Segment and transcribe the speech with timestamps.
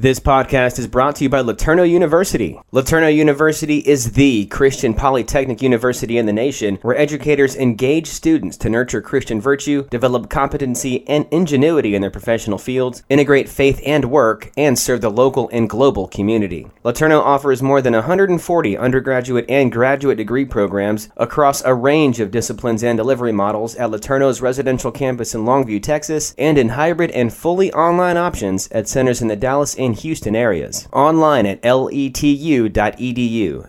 [0.00, 2.58] This podcast is brought to you by LeTourneau University.
[2.72, 8.70] LeTourneau University is the Christian polytechnic university in the nation where educators engage students to
[8.70, 14.50] nurture Christian virtue, develop competency and ingenuity in their professional fields, integrate faith and work,
[14.56, 16.66] and serve the local and global community.
[16.82, 22.82] LeTourneau offers more than 140 undergraduate and graduate degree programs across a range of disciplines
[22.82, 27.70] and delivery models at LeTourneau's residential campus in Longview, Texas, and in hybrid and fully
[27.74, 30.88] online options at centers in the Dallas and Houston areas.
[30.92, 32.70] Online at letu.edu.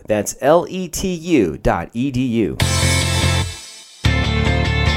[0.06, 1.62] That's letu.edu.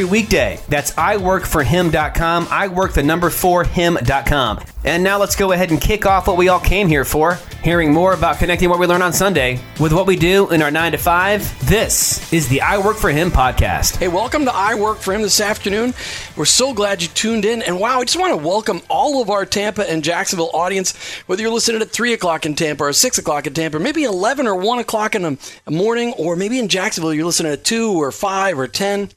[0.00, 0.58] weekday.
[0.68, 2.48] That's iworkforhim.com.
[2.50, 4.60] I work the number for him.com.
[4.84, 7.92] And now let's go ahead and kick off what we all came here for hearing
[7.92, 10.92] more about connecting what we learn on Sunday with what we do in our 9
[10.92, 11.68] to 5.
[11.68, 13.96] This is the I Work for Him podcast.
[13.96, 15.94] Hey, welcome to I Work for Him this afternoon.
[16.36, 17.62] We're so glad you tuned in.
[17.62, 20.96] And wow, I just want to welcome all of our Tampa and Jacksonville audience,
[21.26, 24.48] whether you're listening at 3 o'clock in Tampa or 6 o'clock in Tampa, maybe 11
[24.48, 25.38] or 1 o'clock in the
[25.70, 29.10] morning, or maybe in Jacksonville you're listening at 2 or 5 or 10.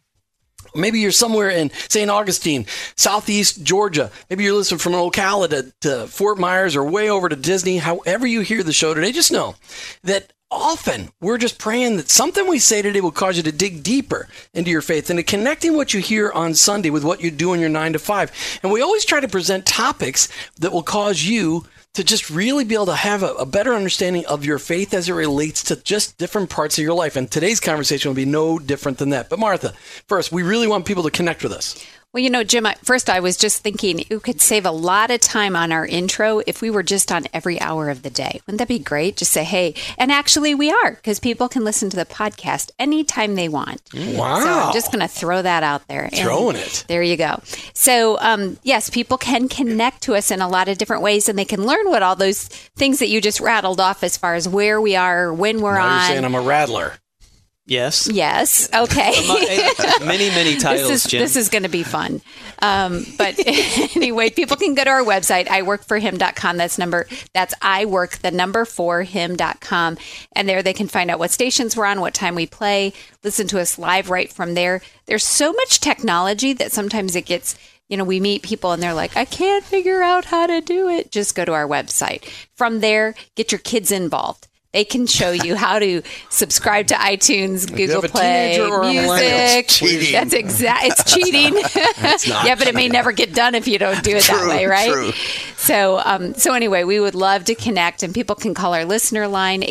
[0.75, 2.09] Maybe you're somewhere in St.
[2.09, 4.11] Augustine, Southeast Georgia.
[4.29, 7.77] Maybe you're listening from Ocala to, to Fort Myers or way over to Disney.
[7.77, 9.55] However, you hear the show today, just know
[10.03, 13.83] that often we're just praying that something we say today will cause you to dig
[13.83, 17.31] deeper into your faith and to connecting what you hear on Sunday with what you
[17.31, 18.31] do in your nine to five.
[18.63, 20.27] And we always try to present topics
[20.59, 24.25] that will cause you to just really be able to have a, a, better understanding
[24.25, 27.16] of your faith as it relates to just different parts of your life.
[27.16, 29.29] And today's conversation will be no different than that.
[29.29, 29.73] But Martha,
[30.07, 31.81] first, we really want people to connect with us.
[32.15, 35.19] Well, you know, Jim, first I was just thinking it could save a lot of
[35.19, 38.39] time on our intro if we were just on every hour of the day.
[38.47, 39.17] Wouldn't that be great?
[39.17, 43.35] Just say, hey, and actually we are because people can listen to the podcast anytime
[43.35, 43.81] they want.
[43.93, 44.39] Wow.
[44.39, 46.09] So I'm just going to throw that out there.
[46.13, 46.85] Throwing it.
[46.87, 47.41] There you go.
[47.73, 51.37] So, um, yes, people can connect to us in a lot of different ways and
[51.37, 52.47] they can learn what all those
[52.77, 55.85] things that you just rattled off as far as where we are, when we're now
[55.85, 55.99] on.
[55.99, 56.93] You're saying I'm a rattler.
[57.67, 58.07] Yes.
[58.11, 58.69] Yes.
[58.71, 59.11] Okay.
[60.05, 61.21] many, many titles, this is, Jim.
[61.21, 62.21] This is going to be fun.
[62.61, 63.35] Um, but
[63.95, 66.57] anyway, people can go to our website, iworkforhim.com.
[66.57, 69.97] That's number, that's iwork, the number for him.com.
[70.33, 72.93] And there they can find out what stations we're on, what time we play,
[73.23, 74.81] listen to us live right from there.
[75.07, 77.57] There's so much technology that sometimes it gets,
[77.89, 80.87] you know, we meet people and they're like, I can't figure out how to do
[80.87, 81.11] it.
[81.11, 82.25] Just go to our website.
[82.53, 84.47] From there, get your kids involved.
[84.75, 89.69] They can show you how to subscribe to iTunes, Google Play, music.
[90.12, 90.84] That's exact.
[90.84, 91.56] It's cheating.
[92.46, 94.66] yeah, but it may never get done if you don't do it True, that way,
[94.66, 94.91] right?
[94.91, 95.13] true.
[95.56, 99.30] So, um, so anyway, we would love to connect, and people can call our listener
[99.30, 99.63] line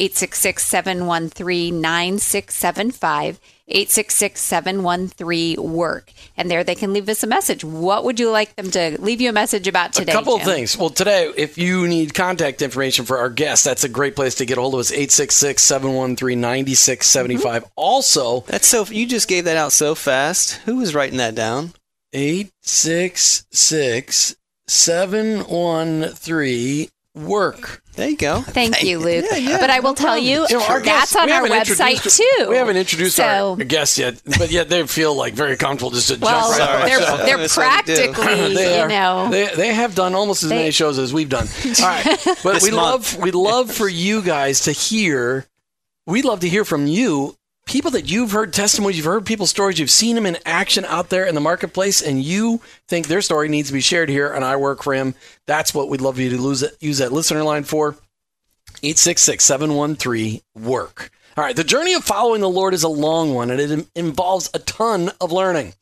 [3.70, 3.70] 866-713-9675.
[3.70, 6.12] 866-713-WORK.
[6.36, 7.64] And there they can leave us a message.
[7.64, 10.12] What would you like them to leave you a message about today?
[10.12, 10.48] a couple Jim?
[10.48, 10.76] of things.
[10.76, 14.46] Well, today, if you need contact information for our guests, that's a great place to
[14.46, 17.62] get a hold of us 866 713 9675.
[17.62, 17.70] Mm-hmm.
[17.76, 18.84] Also, That's so.
[18.84, 20.54] You just gave that out so fast.
[20.64, 21.72] Who was writing that down?
[22.12, 24.36] 866
[24.66, 27.82] 713 work.
[27.94, 28.40] There you go.
[28.40, 29.24] Thank you, Luke.
[29.30, 31.42] Yeah, yeah, but I will tell you, You know, our that's guests- on we our
[31.46, 32.48] website too.
[32.48, 36.08] We haven't introduced so, our guests yet, but yet they feel like very comfortable just
[36.08, 37.18] to Well, jump right they're, on.
[37.24, 38.12] they're That's what we do.
[38.12, 39.28] practically, They you are- know.
[39.30, 41.46] they, they have done almost as They- many shows as we've done.
[41.80, 43.14] All right, but we month.
[43.14, 45.46] love we love for you guys to hear.
[46.06, 47.36] We'd love to hear from you,
[47.66, 51.08] people that you've heard testimonies, you've heard people's stories, you've seen them in action out
[51.08, 54.32] there in the marketplace, and you think their story needs to be shared here.
[54.32, 55.14] And I work for him.
[55.46, 57.96] That's what we'd love you to it, use that listener line for.
[58.82, 61.10] 866-713-WORK.
[61.36, 63.86] All right, the journey of following the Lord is a long one and it in-
[63.96, 65.74] involves a ton of learning.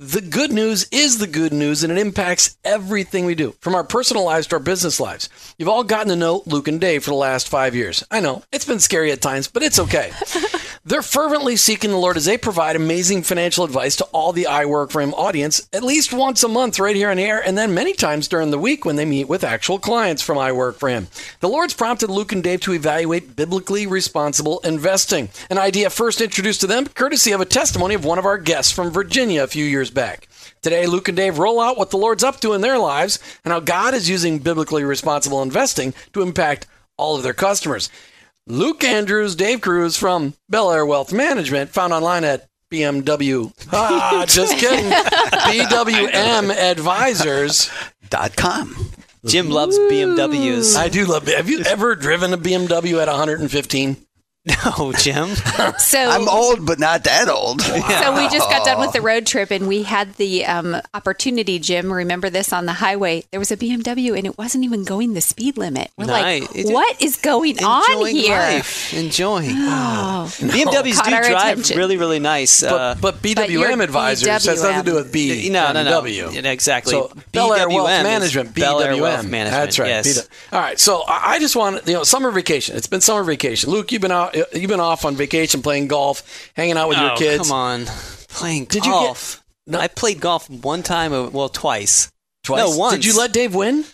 [0.00, 3.82] The good news is the good news and it impacts everything we do, from our
[3.82, 5.28] personal lives to our business lives.
[5.58, 8.04] You've all gotten to know Luke and Dave for the last five years.
[8.08, 10.12] I know, it's been scary at times, but it's okay.
[10.84, 14.64] They're fervently seeking the Lord as they provide amazing financial advice to all the I
[14.64, 17.58] Work For Him audience at least once a month right here on the air, and
[17.58, 20.78] then many times during the week when they meet with actual clients from I Work
[20.78, 21.08] For Him.
[21.40, 26.60] The Lord's prompted Luke and Dave to evaluate biblically responsible investing, an idea first introduced
[26.60, 29.64] to them courtesy of a testimony of one of our guests from Virginia a few
[29.64, 30.28] years back.
[30.62, 33.52] Today, Luke and Dave roll out what the Lord's up to in their lives and
[33.52, 37.88] how God is using biblically responsible investing to impact all of their customers.
[38.46, 43.52] Luke Andrews, Dave Cruz from Belleair Wealth Management, found online at BMW.
[43.72, 44.90] Ah, just kidding.
[44.90, 47.70] BWM Advisors.
[48.10, 48.74] Dot com.
[49.26, 50.76] Jim loves BMWs.
[50.76, 51.26] I do love.
[51.28, 53.96] Have you ever driven a BMW at 115?
[54.78, 55.28] no, Jim.
[55.78, 57.62] So I'm old, but not that old.
[57.98, 61.58] So we just got done with the road trip, and we had the um, opportunity,
[61.58, 61.92] Jim.
[61.92, 63.24] Remember this on the highway?
[63.30, 65.90] There was a BMW, and it wasn't even going the speed limit.
[65.96, 66.42] We're Nice.
[66.54, 68.36] like, what is going on Enjoying here?
[68.38, 68.92] life.
[68.94, 69.50] Enjoying.
[69.54, 71.76] Oh, BMWs Caught do drive attention.
[71.78, 72.62] really, really nice.
[72.62, 75.48] uh, But, but But you're BWM Advisors has nothing to do with B.
[75.50, 76.02] no, no, no.
[76.02, 76.32] BMW.
[76.42, 76.92] Yeah, exactly.
[76.92, 79.00] So Belleair Wealth BWM Management, Belleair BWM.
[79.00, 79.88] Wealth Management, That's right.
[79.88, 80.28] yes.
[80.52, 80.78] All right.
[80.78, 82.76] So I I just want you know summer vacation.
[82.76, 83.70] It's been summer vacation.
[83.70, 84.34] Luke, you've been out.
[84.52, 87.42] You've been off on vacation, playing golf, hanging out with your Oh, kids.
[87.48, 87.84] Come on.
[88.28, 89.42] Playing Did you get- golf.
[89.66, 89.78] No.
[89.78, 92.10] I played golf one time, uh, well, twice.
[92.42, 92.58] Twice.
[92.70, 92.94] No, once.
[92.96, 93.84] Did you let Dave win?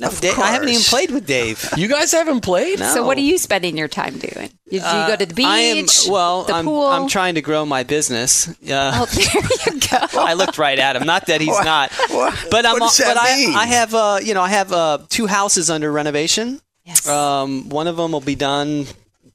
[0.00, 1.68] No, Dave, I haven't even played with Dave.
[1.76, 2.78] You guys haven't played.
[2.80, 2.86] No.
[2.94, 4.48] So what are you spending your time doing?
[4.70, 5.44] Did you go to the beach?
[5.44, 6.86] Uh, I am, well, the I'm, pool?
[6.86, 8.48] I'm trying to grow my business.
[8.48, 9.98] Uh, Oh, there you go.
[10.20, 11.04] I looked right at him.
[11.06, 12.72] Not that he's not, what- but I'm.
[12.72, 13.54] what does but that I, mean?
[13.54, 16.62] I have, uh, you know, I have uh, two houses under renovation.
[16.86, 17.06] Yes.
[17.06, 18.86] Um, one of them will be done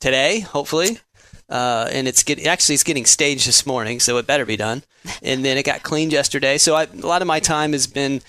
[0.06, 1.00] today, hopefully.
[1.50, 4.84] Uh, and it's get, actually it's getting staged this morning, so it better be done.
[5.22, 6.58] And then it got cleaned yesterday.
[6.58, 8.22] So I, a lot of my time has been,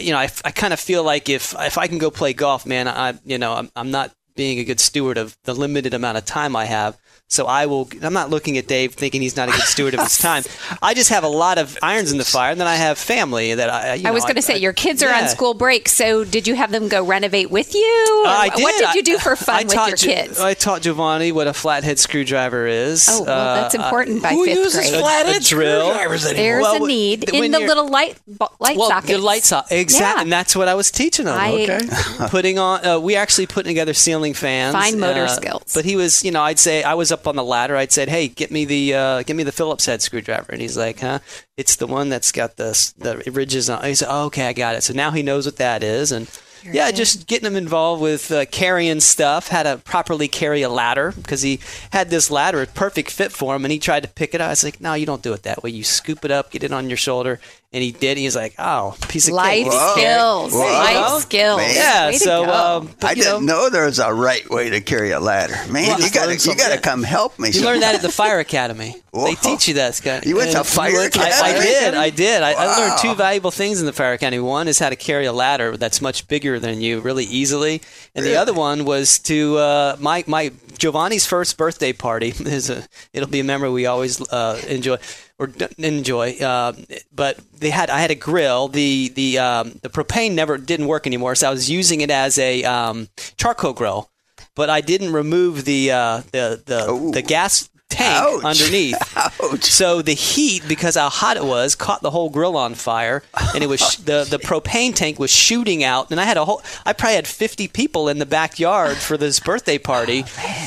[0.00, 2.64] you know, I, I kind of feel like if if I can go play golf,
[2.64, 6.18] man, I you know I'm, I'm not being a good steward of the limited amount
[6.18, 6.96] of time I have.
[7.30, 7.88] So I will.
[8.02, 10.42] I'm not looking at Dave thinking he's not a good steward of his time.
[10.82, 13.54] I just have a lot of irons in the fire, and then I have family
[13.54, 13.94] that I.
[13.94, 16.56] You I was going to say your kids are on school break, so did you
[16.56, 18.22] have them go renovate with you?
[18.26, 18.62] Uh, I did.
[18.64, 20.40] What did you do for I- fun I with taught your Gi- kids?
[20.40, 23.06] I taught Giovanni what a flathead screwdriver is.
[23.08, 25.00] oh, well, that's Uh, important by Who fifth uses grade.
[25.00, 25.86] flathead A drill.
[25.90, 26.42] screwdrivers anymore?
[26.42, 29.12] There's Well, a need in the little light bo- light well, sockets.
[29.12, 30.22] the lights off exactly, Yeah.
[30.22, 31.34] and that's what I was teaching him.
[31.34, 31.78] I- Okay.
[32.30, 34.74] putting on, uh, we actually putting together ceiling fans.
[34.74, 35.62] Fine motor uh, skills.
[35.72, 37.76] But he was, you know, I'd say I was up on the ladder.
[37.76, 40.76] I'd said, "Hey, get me the, uh, get me the Phillips head screwdriver," and he's
[40.76, 41.20] like, "Huh?
[41.56, 44.74] It's the one that's got the the ridges on." He said, oh, "Okay, I got
[44.74, 46.28] it." So now he knows what that is, and.
[46.62, 49.48] yeah, just getting him involved with uh, carrying stuff.
[49.48, 51.58] how to properly carry a ladder because he
[51.90, 54.48] had this ladder, a perfect fit for him, and he tried to pick it up.
[54.48, 55.70] I was like, "No, you don't do it that way.
[55.70, 57.40] You scoop it up, get it on your shoulder."
[57.72, 58.18] And he did.
[58.18, 59.92] He's like, "Oh, piece of life cake." Whoa.
[59.94, 60.52] skills.
[60.52, 60.58] Whoa.
[60.58, 61.58] Life skills.
[61.58, 61.72] Man.
[61.76, 62.52] Yeah, Way to so go.
[62.52, 65.20] um, but, I you didn't know, know there was a right way to carry a
[65.20, 65.54] ladder.
[65.70, 67.50] Man, Well, you gotta you gotta come help me.
[67.50, 68.96] You learned that at the fire academy.
[69.12, 69.26] Whoa.
[69.26, 70.26] They teach you that, Scott.
[70.26, 71.10] You went to And fire I-
[71.42, 71.94] I, did.
[71.94, 72.42] I did.
[72.42, 74.40] I, I learned two valuable things in the fire academy.
[74.40, 77.82] One is how to carry a ladder that's much bigger than you, really easily,
[78.16, 82.82] and the other one was to uh, my my Giovanni's first birthday party is a.
[83.12, 84.96] It'll be a memory we always uh, enjoy
[85.40, 86.34] or enjoy.
[86.34, 86.74] Uh,
[87.10, 88.68] but they had I had a grill.
[88.68, 92.38] The the um, the propane never didn't work anymore, so I was using it as
[92.38, 93.08] a um,
[93.38, 94.10] charcoal grill.
[94.54, 97.10] But I didn't remove the uh, the the, Ooh.
[97.10, 97.69] the gas
[98.00, 98.44] tank Ouch.
[98.44, 99.16] underneath.
[99.42, 99.64] Ouch.
[99.64, 103.22] So the heat, because how hot it was, caught the whole grill on fire,
[103.54, 106.10] and it was sh- the the propane tank was shooting out.
[106.10, 109.40] And I had a whole, I probably had fifty people in the backyard for this
[109.40, 110.24] birthday party.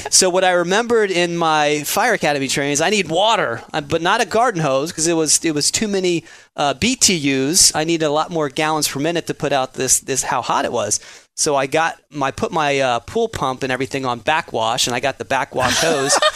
[0.09, 4.01] so what I remembered in my fire academy training is I need water, uh, but
[4.01, 6.23] not a garden hose because it was it was too many
[6.55, 7.71] uh, BTUs.
[7.75, 10.65] I needed a lot more gallons per minute to put out this this how hot
[10.65, 10.99] it was.
[11.35, 14.99] So I got my put my uh, pool pump and everything on backwash, and I
[14.99, 16.17] got the backwash hose.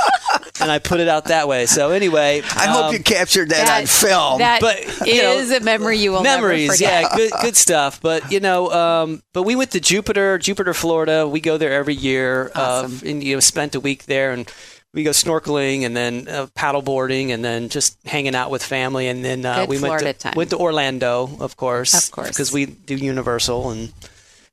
[0.60, 1.66] And I put it out that way.
[1.68, 4.40] So anyway, I hope um, you captured that, on film.
[4.40, 7.04] That But, you know, is a memory you will memories, never forget.
[7.12, 8.02] yeah, good good stuff.
[8.02, 11.28] But you know, um, but we went to Jupiter, Jupiter, Florida.
[11.28, 12.52] We go there every year.
[12.56, 13.00] Awesome.
[13.08, 14.52] Uh, and you know, spent a week there, and
[14.94, 19.08] we go snorkeling, and then uh, paddle boarding, and then just hanging out with family.
[19.08, 20.34] And then uh, Good we went to time.
[20.36, 22.30] went to Orlando, of course, Of course.
[22.30, 23.94] because we do Universal, and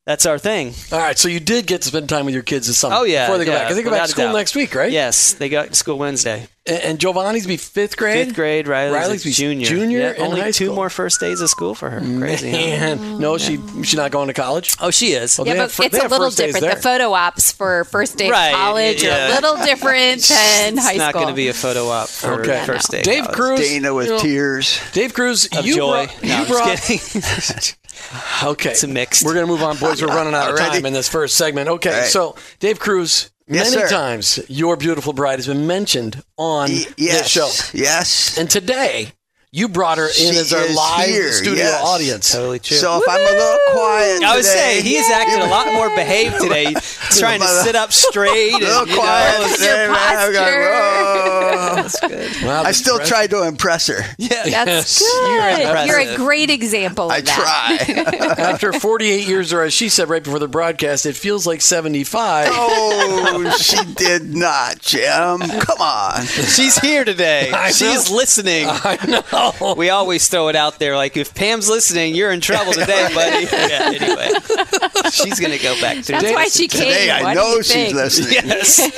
[0.06, 0.74] that's our thing.
[0.92, 2.96] All right, so you did get to spend time with your kids this summer.
[2.98, 3.66] Oh yeah, before they go yeah, back.
[3.70, 4.92] I think they go back to school next week, right?
[4.92, 6.46] Yes, they go to school Wednesday.
[6.66, 8.26] And, and Giovanni's be fifth grade.
[8.28, 9.66] Fifth grade, Riley's, Riley's be junior.
[9.66, 10.76] junior Yeah, only high two school.
[10.76, 12.00] more first days of school for her.
[12.00, 12.50] Crazy.
[12.50, 12.56] huh?
[12.56, 14.74] And no, she she's not going to college.
[14.80, 15.36] Oh, she is.
[15.38, 16.76] Well, Yeah, They but have it's a little first days different.
[16.76, 20.80] The photo ops for first day Right, of college are a little different than high
[20.82, 20.90] school.
[20.92, 22.62] it's not going to be a photo op for Okay.
[22.64, 23.02] first day.
[23.02, 23.28] Dave.
[23.28, 24.80] Cruz, Dana with you know, tears.
[24.92, 26.06] Dave Cruz, of you joy.
[26.06, 27.22] brought, No, you I'm brought kidding.
[28.42, 28.70] Okay.
[28.70, 29.24] It's a mix.
[29.24, 30.00] We're going to move on, boys.
[30.02, 31.68] We're running out of time in this first segment.
[31.68, 32.06] Okay, right.
[32.06, 33.88] so Dave Cruz, Yes, many sir.
[33.88, 37.48] times your beautiful bride has been mentioned on Y- this show.
[37.72, 38.36] Yes.
[38.38, 39.12] And today,
[39.56, 41.80] you brought her in She as our live here, studio yes.
[41.84, 42.32] audience.
[42.32, 42.76] Totally true.
[42.76, 45.88] So if I'm a little quiet I would say he is acting a lot more
[45.94, 46.72] behaved today,
[47.12, 48.52] trying to sit up straight.
[48.54, 49.96] a little And, you quiet know, today, man.
[49.96, 52.44] I got- that's good.
[52.44, 54.00] Wow, I still that's tried to impress her.
[54.18, 55.86] Yeah, That's You're good.
[55.86, 57.84] You're, a great example of I that.
[57.86, 58.44] try.
[58.44, 62.48] After 48 years, or as she said right before the broadcast, it feels like 75.
[62.50, 65.38] oh, she did not, Jim.
[65.60, 66.24] Come on.
[66.24, 67.50] She's here today.
[67.52, 68.16] I She's know.
[68.16, 68.66] listening.
[68.68, 69.43] I know.
[69.76, 73.44] We always throw it out there like if Pam's listening, you're in trouble today, buddy.
[73.46, 74.30] Yeah, anyway.
[75.10, 76.82] She's gonna go back to That's why she came.
[76.82, 77.94] Today I know she's think?
[77.94, 78.32] listening.
[78.44, 78.90] Yes.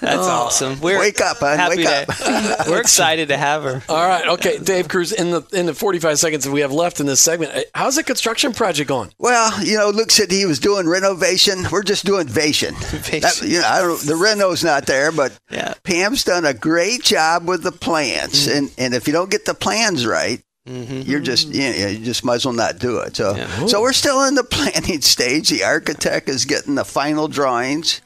[0.00, 0.80] That's awesome.
[0.80, 1.56] We're Wake up, hon.
[1.56, 3.82] happy Wake to- We're excited to have her.
[3.88, 5.12] All right, okay, Dave Cruz.
[5.12, 7.96] In the in the 45 seconds that we have left in this segment, uh, how's
[7.96, 9.10] the construction project going?
[9.18, 11.64] Well, you know, Luke said he was doing renovation.
[11.70, 12.74] We're just doing vation.
[13.20, 15.74] That, you know, I don't, the reno's not there, but Yeah.
[15.84, 18.46] Pam's done a great job with the plants.
[18.46, 18.58] Mm-hmm.
[18.58, 19.54] And and if you don't get the
[19.86, 21.02] plans right, mm-hmm.
[21.02, 23.16] you're just you, know, you just might as well not do it.
[23.16, 23.34] So
[23.66, 25.48] so we're still in the planning stage.
[25.50, 28.00] The architect is getting the final drawings.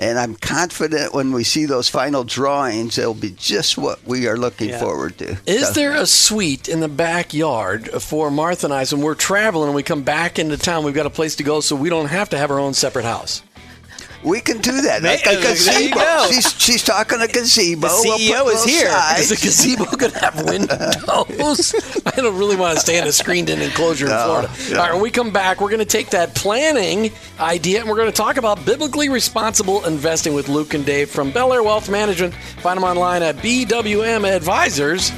[0.00, 4.36] And I'm confident when we see those final drawings, it'll be just what we are
[4.36, 4.78] looking Yeah.
[4.78, 5.36] forward to.
[5.44, 8.84] Is So- there a suite in the backyard for Martha and I?
[8.84, 11.42] So when we're traveling and we come back into town, we've got a place to
[11.42, 13.42] go, so we don't have to have our own separate house.
[14.24, 15.02] We can do that.
[15.02, 16.26] Like a gazebo.
[16.28, 17.88] She's, she's talking a gazebo.
[17.88, 18.90] The We'll CEO is little here.
[19.18, 21.74] Is the gazebo going to have windows?
[22.06, 24.50] I don't really want to stay in a screened-in enclosure in Florida.
[24.70, 24.78] no.
[24.78, 27.96] All right, when we come back, we're going to take that planning idea and we're
[27.96, 32.34] going to talk about biblically responsible investing with Luke and Dave from Belleair Wealth Management.
[32.34, 35.16] Find them online at bwmadvisors.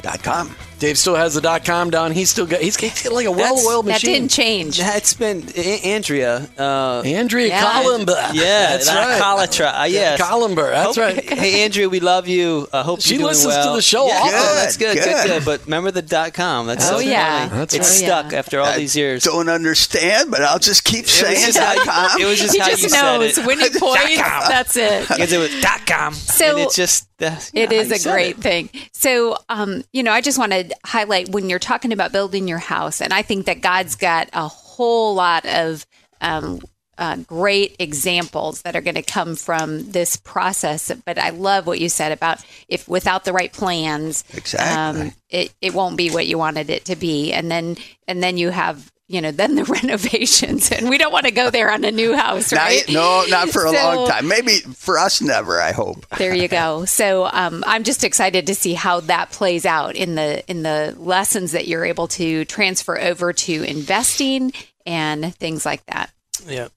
[0.81, 0.87] Dot com.
[0.89, 2.11] Dave still has the dot com down.
[2.11, 2.61] He's still got.
[2.61, 4.11] He's got like a well-oiled machine.
[4.13, 4.79] That didn't change.
[4.79, 6.49] Yeah, It's been A- Andrea.
[6.57, 7.81] Uh, Andrea Yeah.
[7.83, 8.29] Columba.
[8.33, 9.21] yeah, that's that right.
[9.21, 9.81] Colatra.
[9.81, 10.19] Uh, yes.
[10.19, 10.69] Columber.
[10.71, 11.29] That's Hope- right.
[11.41, 12.67] Hey, Andrea, we love you.
[12.73, 14.33] I hope She you're doing listens to the show Yeah, often.
[14.35, 15.45] oh, that's good, good, Good, good, good.
[15.45, 16.67] But remember the dot com.
[16.67, 17.47] That's Oh, so yeah.
[17.47, 17.59] funny.
[17.59, 18.07] That's it's right.
[18.07, 18.39] stuck Yeah.
[18.39, 19.23] after all these years.
[19.23, 22.21] Don't understand, but I'll just keep It was saying just dot com.
[22.21, 23.45] it was just He how just you said knows it.
[23.45, 24.17] when he points.
[24.17, 25.07] That's it.
[25.07, 26.13] Because it was dot com.
[26.13, 27.07] So- and it's just
[27.53, 28.69] It is a great thing.
[28.93, 32.57] So, um, you know, I just want to highlight when you're talking about building your
[32.57, 35.85] house, and I think that God's got a whole lot of
[36.19, 36.61] um,
[36.97, 40.91] uh, great examples that are going to come from this process.
[41.05, 45.01] But I love what you said about if without the right plans, Exactly.
[45.03, 48.37] um, it it won't be what you wanted it to be, and then and then
[48.37, 48.91] you have.
[49.11, 52.15] You know, then the renovations, and we don't want to go there on a new
[52.15, 52.83] house, Not- right?
[52.89, 54.27] no, not for a So- long time.
[54.27, 55.59] Maybe for us, never.
[55.61, 56.05] I hope.
[56.17, 56.85] there you go.
[57.01, 60.95] So um, I'm just excited to see how that plays out in the in the
[60.97, 64.53] lessons that you're able to transfer over to investing
[64.85, 66.11] and things like that.
[66.45, 66.69] Yeah.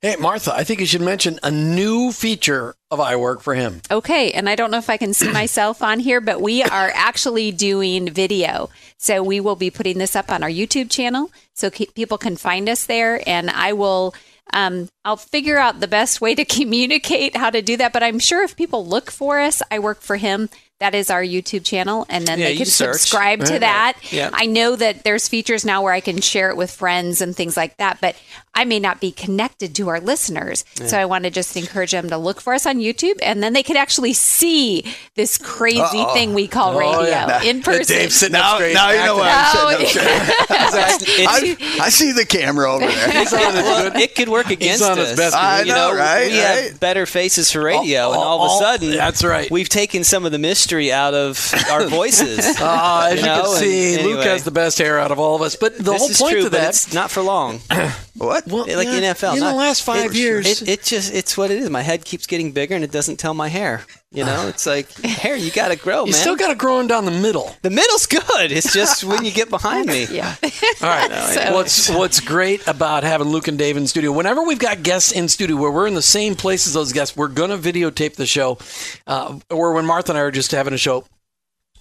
[0.00, 3.80] Hey, Martha, I think you should mention a new feature of I Work for Him.
[3.90, 6.90] Okay, and I don't know if I can see myself on here, but we are
[6.94, 8.70] actually doing video.
[8.98, 12.36] So we will be putting this up on our YouTube channel so ke- people can
[12.36, 14.14] find us there and I will
[14.52, 18.18] um, I'll figure out the best way to communicate how to do that, but I'm
[18.18, 20.48] sure if people look for us, I work for him.
[20.78, 22.96] That is our YouTube channel, and then Yeah, they can search.
[23.00, 23.94] subscribe to that.
[24.12, 24.28] Yeah.
[24.32, 27.56] I know that there's features now where I can share it with friends and things
[27.56, 28.14] like that, but
[28.54, 30.64] I may not be connected to our listeners.
[30.84, 33.54] So I want to just encourage them to look for us on YouTube, and then
[33.54, 37.42] they can actually see this crazy thing we call oh, radio Oh, yeah.
[37.42, 37.96] in person.
[37.96, 40.10] Dave's sitting Now, now you know what I'm saying.
[40.18, 43.10] Oh, I, I see the camera over there.
[43.12, 45.16] He's on his well, it could work against on his us.
[45.16, 46.70] best I you know, right, We right.
[46.70, 49.50] have better faces for radio, and all of a sudden, that's right.
[49.50, 52.38] We've taken some of the mystery out of our voices.
[52.60, 55.18] Uh, as you, You know, can and see, Luke has the best hair out of
[55.18, 55.56] all of us.
[55.56, 57.60] But the this whole is point true, of but that, it's not for long.
[58.18, 58.46] What?
[58.46, 59.34] well, like yeah, NFL.
[59.34, 61.68] in not- the last five it- years, it, it just it's what it is.
[61.68, 63.84] My head keeps getting bigger, and it doesn't tell my hair.
[64.16, 65.36] You know, it's like hair.
[65.36, 66.20] You got to grow, you man.
[66.20, 67.54] still got it growing down the middle.
[67.62, 68.50] the middle's good.
[68.50, 70.06] It's just when you get behind me.
[70.10, 70.34] yeah.
[70.42, 71.12] All right.
[71.34, 74.10] So- what's what's great about having Luke and Dave in studio?
[74.12, 77.16] Whenever we've got guests in studio where we're in the same place as those guests,
[77.16, 78.58] we're gonna videotape the show.
[79.06, 81.04] Uh, or when Martha and I are just having a show.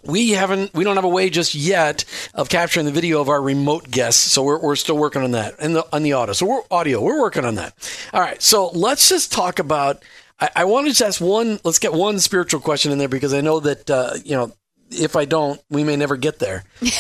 [0.04, 3.42] We haven't, we don't have a way just yet of capturing the video of our
[3.42, 6.34] remote guests, so we're, we're still working on that and the on the audio.
[6.34, 7.74] So we're audio, we're working on that.
[8.14, 10.04] All right, so let's just talk about.
[10.40, 11.60] I, I want to just ask one.
[11.64, 14.52] Let's get one spiritual question in there because I know that uh, you know
[14.92, 16.64] if I don't, we may never get there.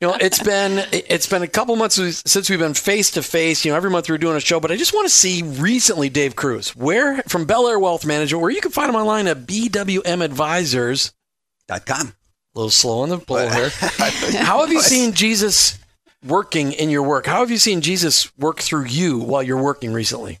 [0.00, 3.64] You know, it's been it's been a couple months since we've been face to face.
[3.64, 6.10] You know, every month we're doing a show, but I just want to see recently,
[6.10, 10.22] Dave Cruz, where from Belleair Wealth Management, where you can find them online at BWM
[10.22, 11.14] Advisors.
[11.68, 12.08] Dot com.
[12.08, 13.70] A little slow on the pull here.
[14.42, 15.78] How have you seen Jesus
[16.22, 17.24] working in your work?
[17.24, 20.40] How have you seen Jesus work through you while you're working recently?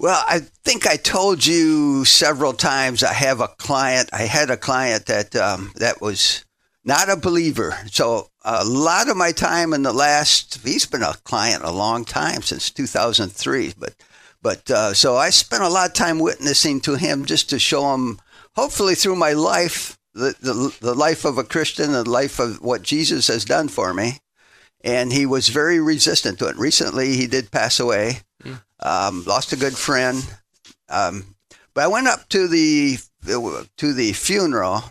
[0.00, 3.02] Well, I think I told you several times.
[3.02, 4.08] I have a client.
[4.14, 6.42] I had a client that um, that was
[6.82, 7.76] not a believer.
[7.92, 12.06] So a lot of my time in the last, he's been a client a long
[12.06, 13.94] time since 2003, but
[14.40, 17.92] but uh, so I spent a lot of time witnessing to him just to show
[17.92, 18.18] him,
[18.56, 22.80] hopefully through my life, the, the, the life of a Christian, the life of what
[22.80, 24.20] Jesus has done for me.
[24.80, 26.56] And he was very resistant to it.
[26.56, 28.62] Recently, he did pass away, mm.
[28.82, 30.22] Um, lost a good friend.
[30.88, 31.36] Um,
[31.74, 32.98] but I went up to the
[33.76, 34.82] to the funeral,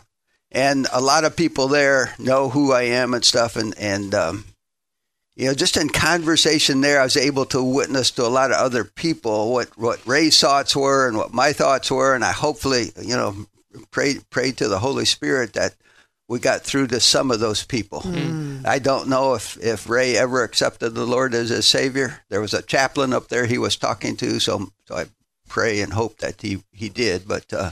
[0.51, 4.45] and a lot of people there know who I am and stuff, and and um,
[5.39, 8.57] you know, just in conversation there, I was able to witness to a lot of
[8.57, 12.13] other people what, what Ray's thoughts were and what my thoughts were.
[12.13, 13.47] And I hopefully, you know,
[13.89, 15.75] prayed, prayed to the Holy Spirit that
[16.29, 18.01] we got through to some of those people.
[18.01, 18.65] Mm.
[18.65, 22.21] I don't know if, if Ray ever accepted the Lord as his Savior.
[22.29, 25.05] There was a chaplain up there he was talking to, so, so I
[25.47, 27.27] pray and hope that he, he did.
[27.27, 27.71] But, uh,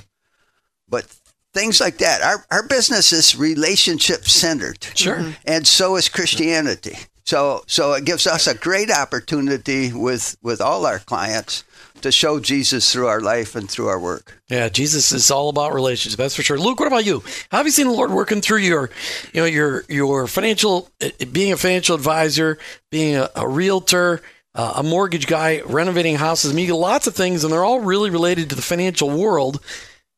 [0.89, 1.05] but
[1.53, 2.23] things like that.
[2.23, 4.83] Our, our business is relationship centered.
[4.95, 5.33] Sure.
[5.45, 6.97] And so is Christianity.
[7.25, 11.63] So, so it gives us a great opportunity with, with all our clients
[12.01, 14.41] to show Jesus through our life and through our work.
[14.49, 16.17] Yeah, Jesus is all about relationships.
[16.17, 16.57] That's for sure.
[16.57, 17.23] Luke, what about you?
[17.51, 18.89] How have you seen the Lord working through your,
[19.33, 22.57] you know, your your financial, eh, being a financial advisor,
[22.91, 24.21] being a, a realtor,
[24.55, 26.51] uh, a mortgage guy, renovating houses?
[26.51, 29.61] I mean, lots of things, and they're all really related to the financial world.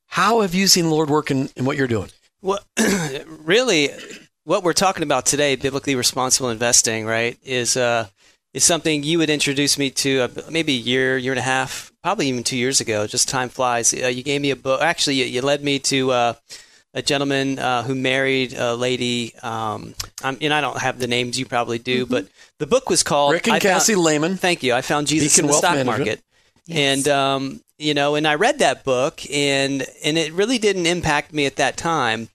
[0.08, 2.10] How have you seen the Lord working in what you're doing?
[2.42, 2.60] Well,
[3.28, 3.90] really,
[4.44, 8.08] what we're talking about today, biblically responsible investing, right, is uh,
[8.54, 11.92] is something you would introduce me to uh, maybe a year, year and a half,
[12.02, 13.06] probably even two years ago.
[13.08, 13.94] Just time flies.
[13.94, 14.82] Uh, you gave me a book.
[14.82, 16.34] Actually, you, you led me to uh,
[16.94, 19.36] a gentleman uh, who married a lady.
[19.44, 22.14] Um, and I don't have the names you probably do, mm-hmm.
[22.14, 22.28] but
[22.58, 24.38] the book was called Rick and I Cassie found, Lehman.
[24.38, 24.74] Thank you.
[24.74, 26.00] I found Jesus Beacon in the stock management.
[26.00, 26.24] market.
[26.66, 26.78] Yes.
[26.78, 31.34] And um, you know, and I read that book, and and it really didn't impact
[31.34, 32.30] me at that time.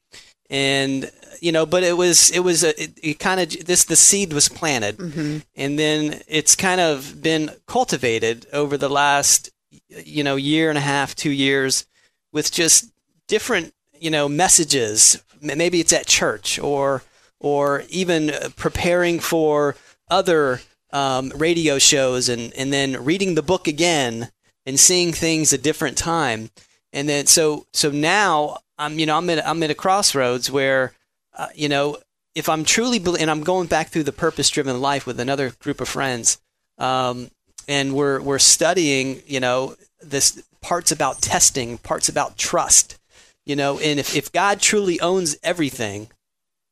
[0.51, 3.97] And you know, but it was it was a, it, it kind of this the
[3.97, 5.39] seed was planted, mm-hmm.
[5.55, 9.51] and then it's kind of been cultivated over the last
[9.89, 11.87] you know year and a half, two years,
[12.33, 12.93] with just
[13.29, 15.23] different you know messages.
[15.41, 17.03] Maybe it's at church or
[17.41, 19.77] or even preparing for
[20.11, 20.61] other
[20.93, 24.31] um, radio shows and and then reading the book again
[24.67, 26.51] and seeing things a different time.
[26.93, 30.93] And then so so now I'm you know I'm at I'm at a crossroads where
[31.37, 31.99] uh, you know,
[32.35, 35.89] if I'm truly, and I'm going back through the purpose-driven life with another group of
[35.89, 36.39] friends,
[36.79, 37.31] um,
[37.69, 42.99] and we're we're studying, you know, this parts about testing, parts about trust,
[43.47, 46.09] you know, and if if God truly owns everything,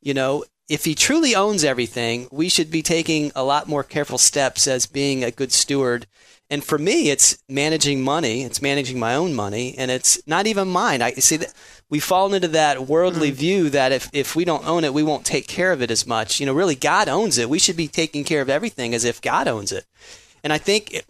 [0.00, 4.18] you know, if He truly owns everything, we should be taking a lot more careful
[4.18, 6.06] steps as being a good steward.
[6.52, 8.42] And for me, it's managing money.
[8.42, 11.00] It's managing my own money, and it's not even mine.
[11.00, 11.54] I see that
[11.88, 13.36] we've fallen into that worldly mm.
[13.36, 16.06] view that if, if we don't own it, we won't take care of it as
[16.06, 16.40] much.
[16.40, 17.48] You know, really, God owns it.
[17.48, 19.86] We should be taking care of everything as if God owns it.
[20.44, 21.06] And I think it,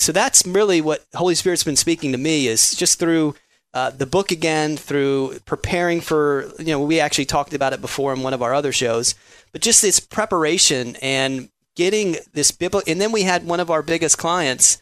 [0.00, 0.12] so.
[0.12, 3.34] That's really what Holy Spirit's been speaking to me is just through
[3.74, 6.50] uh, the book again, through preparing for.
[6.58, 9.14] You know, we actually talked about it before in one of our other shows,
[9.52, 12.90] but just this preparation and getting this biblical.
[12.90, 14.80] And then we had one of our biggest clients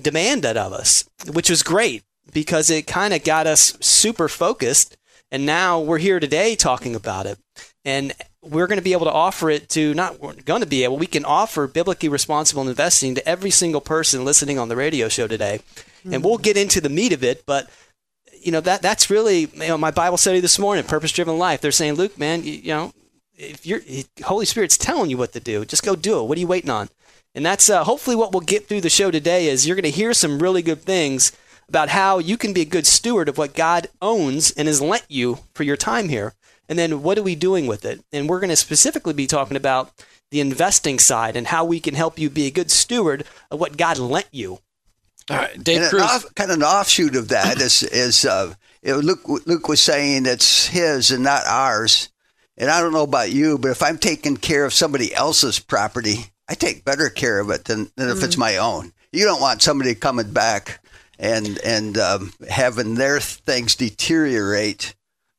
[0.00, 4.96] demand that of us, which was great because it kind of got us super focused.
[5.30, 7.38] And now we're here today talking about it.
[7.84, 8.14] And
[8.48, 10.96] we're going to be able to offer it to not we're going to be able
[10.96, 15.26] we can offer biblically responsible investing to every single person listening on the radio show
[15.26, 16.14] today mm-hmm.
[16.14, 17.68] and we'll get into the meat of it but
[18.40, 21.60] you know that that's really you know my bible study this morning purpose driven life
[21.60, 22.92] they're saying luke man you, you, know
[23.34, 23.80] if you're
[24.24, 26.70] holy spirit's telling you what to do just go do it what are you waiting
[26.70, 26.88] on
[27.36, 29.90] and that's uh, hopefully what we'll get through the show today is you're going to
[29.90, 31.32] hear some really good things
[31.68, 35.04] about how you can be a good steward of what God owns and has lent
[35.08, 36.32] you for your time here.
[36.66, 38.02] And then what are we doing with it?
[38.10, 39.92] And we're going to specifically be talking about
[40.30, 43.76] the investing side and how we can help you be a good steward of what
[43.76, 44.60] God lent you.
[45.28, 46.02] All right, Dave Cruz.
[46.02, 50.68] Off, kind of an offshoot of that is, is uh, Luke, Luke was saying it's
[50.68, 52.08] his and not ours.
[52.56, 56.30] And I don't know about you, but if I'm taking care of somebody else's property,
[56.48, 58.24] I take better care of it than, than if mm.
[58.24, 58.92] it's my own.
[59.12, 60.80] You don't want somebody coming back
[61.18, 64.94] and and um, having their things deteriorate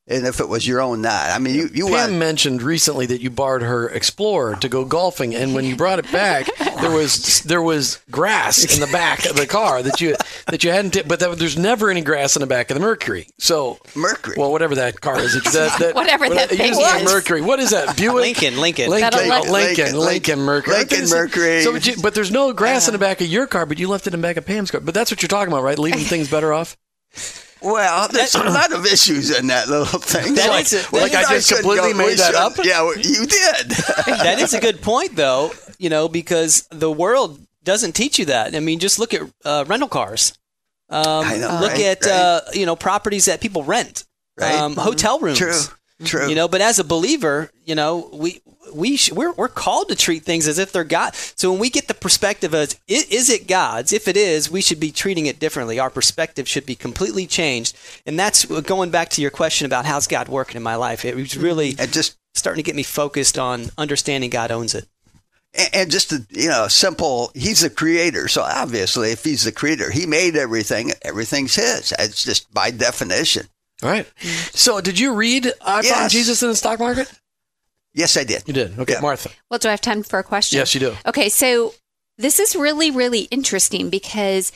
[0.08, 1.30] and if it was your own not.
[1.30, 2.12] I mean, you you Pam want...
[2.14, 6.10] mentioned recently that you borrowed her Explorer to go golfing, and when you brought it
[6.10, 6.48] back,
[6.80, 10.16] there was there was grass in the back of the car that you
[10.46, 10.92] that you hadn't.
[10.92, 13.28] T- but that, there's never any grass in the back of the Mercury.
[13.38, 14.36] So Mercury.
[14.38, 16.78] Well, whatever that car is, that, that, whatever that thing is.
[17.04, 17.42] Mercury.
[17.42, 17.96] What is that?
[17.96, 18.14] Buick.
[18.14, 18.60] Lincoln.
[18.60, 18.90] Lincoln.
[18.90, 19.28] Lincoln.
[19.28, 19.52] Lincoln.
[19.52, 20.76] Lincoln, Lincoln Mercury.
[20.76, 21.62] Lincoln Mercury.
[21.62, 23.88] So, but, you, but there's no grass in the back of your car, but you
[23.88, 24.80] left it in the back of Pam's car.
[24.80, 25.78] But that's what you're talking about, right?
[25.78, 26.76] Leaving things better off.
[27.62, 30.34] Well, there's a lot of issues in that little thing.
[30.34, 32.52] That like, is a- well, like I just completely go- made that up?
[32.64, 33.70] Yeah, you did.
[34.06, 35.52] that is a good point, though.
[35.78, 38.54] You know, because the world doesn't teach you that.
[38.54, 40.32] I mean, just look at uh, rental cars.
[40.90, 42.10] Um, I know, look right, at right.
[42.10, 44.04] Uh, you know properties that people rent,
[44.38, 44.54] Right.
[44.54, 45.38] um, hotel rooms.
[45.38, 45.52] True,
[46.04, 46.28] true.
[46.28, 48.40] You know, but as a believer, you know, we
[48.74, 51.14] we sh- we're we're called to treat things as if they're God.
[51.14, 53.92] So when we get the perspective of i- is it God's?
[53.92, 55.78] If it is, we should be treating it differently.
[55.78, 57.76] Our perspective should be completely changed.
[58.06, 61.04] And that's uh, going back to your question about how's God working in my life.
[61.04, 61.82] It was really mm-hmm.
[61.82, 64.86] and just starting to get me focused on understanding God owns it.
[65.54, 69.50] and- and just a, you know simple he's the creator so obviously if he's the
[69.50, 73.46] creator he made everything everything's his it's just by definition
[73.82, 74.06] All right.
[74.20, 74.56] Mm-hmm.
[74.56, 77.10] So, did you read I Found Jesus in the Stock Market?
[77.94, 78.78] Yes i did You did.
[78.78, 79.00] Okay, Yeah.
[79.00, 79.30] Martha.
[79.50, 80.58] Well, do I have time for a question?
[80.58, 80.94] Yes, you do.
[81.06, 81.74] Okay, so
[82.18, 84.52] this is really, really interesting because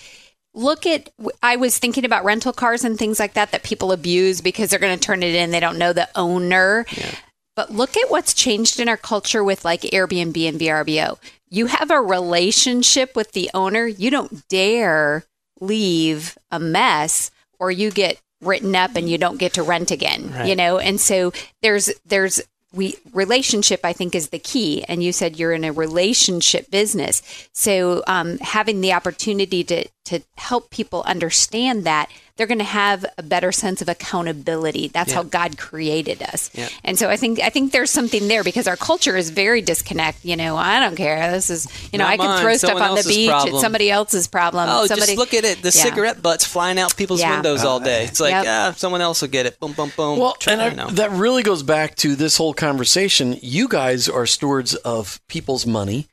[0.54, 1.10] look at,
[1.42, 4.78] I was thinking about rental cars and things like that that people abuse because they're
[4.78, 5.50] going to turn it in.
[5.50, 6.84] They don't know the owner.
[6.96, 7.14] yeah.
[7.54, 11.18] But look at what's changed in our culture with like Airbnb and VRBO.
[11.50, 15.24] You have a relationship with the owner, you don't dare
[15.60, 20.34] leave a mess or you get written up and you don't get to rent again
[20.44, 22.40] you know and so there's there's
[22.72, 24.84] we relationship i think is the key.
[24.88, 27.22] And you said you're in a relationship business.
[27.52, 32.10] So um, having the opportunity to to help people understand that
[32.42, 36.68] they're going to have a better sense of accountability that's how god created us Yeah.
[36.82, 40.24] and so i think i think there's something there because our culture is very disconnect
[40.24, 42.80] you know i don't care this is you know Not i can mine, throw stuff
[42.80, 43.54] on the beach problem.
[43.54, 45.58] it's somebody else's problem Oh, somebody just look at it.
[45.62, 45.84] The Yeah.
[45.84, 47.34] cigarette butts flying out people's Yeah.
[47.34, 48.04] windows all day.
[48.04, 48.44] It's like, Yep.
[48.48, 49.58] ah, someone else will get it.
[49.60, 50.18] Boom, boom, boom.
[50.18, 50.88] Well, Try- and I, you know.
[50.90, 53.38] that really goes back to this whole conversation.
[53.42, 56.06] You guys are stewards of people's money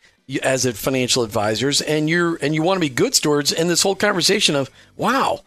[0.44, 3.52] as a financial advisors, and you're and you want to be good stewards.
[3.52, 5.40] And this whole conversation of, wow,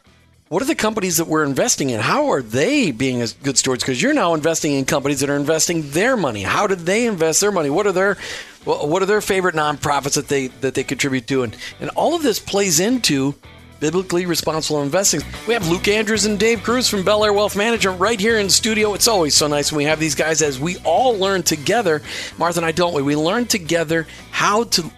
[0.52, 1.98] what are the companies that we're investing in?
[1.98, 3.82] How are they being as good stewards?
[3.82, 6.42] Because you're now investing in companies that are investing their money.
[6.42, 7.70] How did they invest their money?
[7.70, 8.18] What are their
[8.66, 11.44] what are their favorite nonprofits that they that they contribute to?
[11.44, 13.34] And and all of this plays into
[13.80, 15.22] biblically responsible investing.
[15.48, 18.52] We have Luke Andrews and Dave Cruz from Belleair Wealth Management right here in the
[18.52, 18.92] studio.
[18.92, 22.02] It's always so nice when we have these guys as we all learn together.
[22.36, 23.00] Martha and I don't we?
[23.00, 24.92] We learn together how to.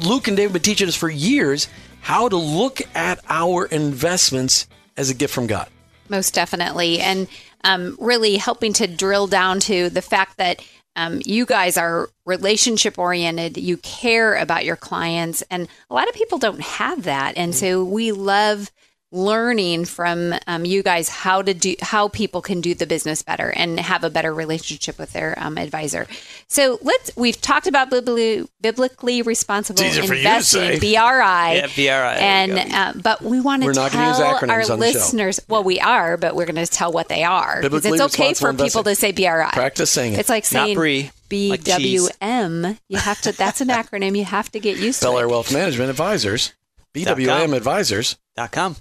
[0.00, 1.68] Luke and Dave have been teaching us for years
[2.00, 4.66] how to look at our investments
[5.00, 5.68] as a gift from God.
[6.08, 7.00] most definitely.
[7.00, 7.26] And
[7.64, 10.64] um, really helping to drill down to the fact that
[10.96, 13.56] um, you guys are relationship oriented.
[13.56, 17.36] You care about your clients and a lot of people don't have that.
[17.36, 18.70] And so we love
[19.12, 23.50] learning from um, you guys how to do how people can do the business better
[23.50, 26.06] and have a better relationship with their um, advisor
[26.46, 32.52] so let's we've talked about biblically, biblically responsible It's you investing bri Yeah, BRI, and
[32.72, 34.74] uh, but we want to We're not gonna use tell our on show.
[34.76, 38.14] listeners well we are but we're going to tell what they are because Biblically it's
[38.14, 39.50] okay for responsible people to say BRI.
[39.52, 40.20] Practice saying it.
[40.20, 41.62] It's like Not saying brie, like.
[41.62, 42.78] BWM.
[42.88, 43.32] you have to.
[43.32, 44.16] That's an acronym.
[44.16, 45.28] You have to get used Bel to Air.
[45.28, 46.54] Wealth Management Advisors,
[46.94, 47.54] BWM com.
[47.54, 48.18] Advisors.
[48.36, 48.76] Dot com.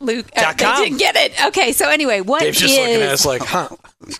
[0.00, 1.44] Luke, uh, they didn't get it.
[1.46, 3.68] Okay, so anyway, what Dave's just is- looking at us like, huh?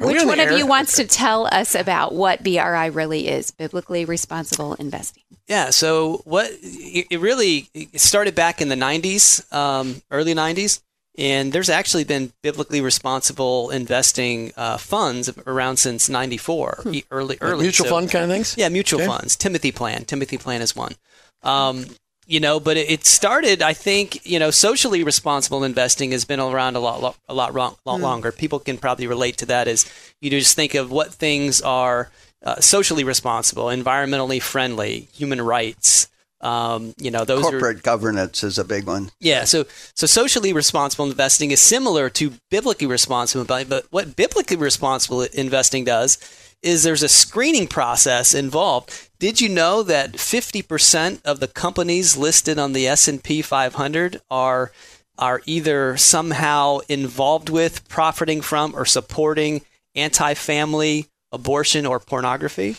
[0.00, 3.50] Which on one of you wants to tell us about what BRI really is?
[3.50, 5.22] Biblically responsible investing.
[5.48, 5.70] Yeah.
[5.70, 10.80] So what it it really it started back in the 90s, um, early 90s,
[11.18, 17.38] and there's actually been biblically responsible investing uh, funds around since 94, e- early, Like
[17.42, 17.62] early.
[17.62, 18.54] mutual So- fund kind of things?
[18.56, 19.08] Yeah, mutual Okay.
[19.08, 19.34] funds.
[19.34, 20.04] Timothy Plan.
[20.04, 20.94] Timothy Plan is one.
[21.42, 21.86] Um,
[22.30, 23.60] you know, but it, started.
[23.60, 27.74] I think you know, socially responsible investing has been around a lot, a lot, wrong,
[27.84, 28.30] lot longer.
[28.30, 29.66] People can probably relate to that.
[29.66, 29.90] As
[30.20, 32.10] you just think of what things are
[32.44, 36.08] uh, socially responsible, environmentally friendly, human rights.
[36.40, 40.54] Um, you know, those are corporate governance is a big one yeah, so so socially
[40.54, 46.16] responsible investing is similar to biblically responsible, but what biblically responsible investing does
[46.62, 49.10] is there's a screening process involved.
[49.18, 54.72] Did you know that 50% of the companies listed on the S&P 500 are
[55.18, 59.60] are either somehow involved with, profiting from or supporting
[59.94, 62.76] anti-family, abortion or pornography?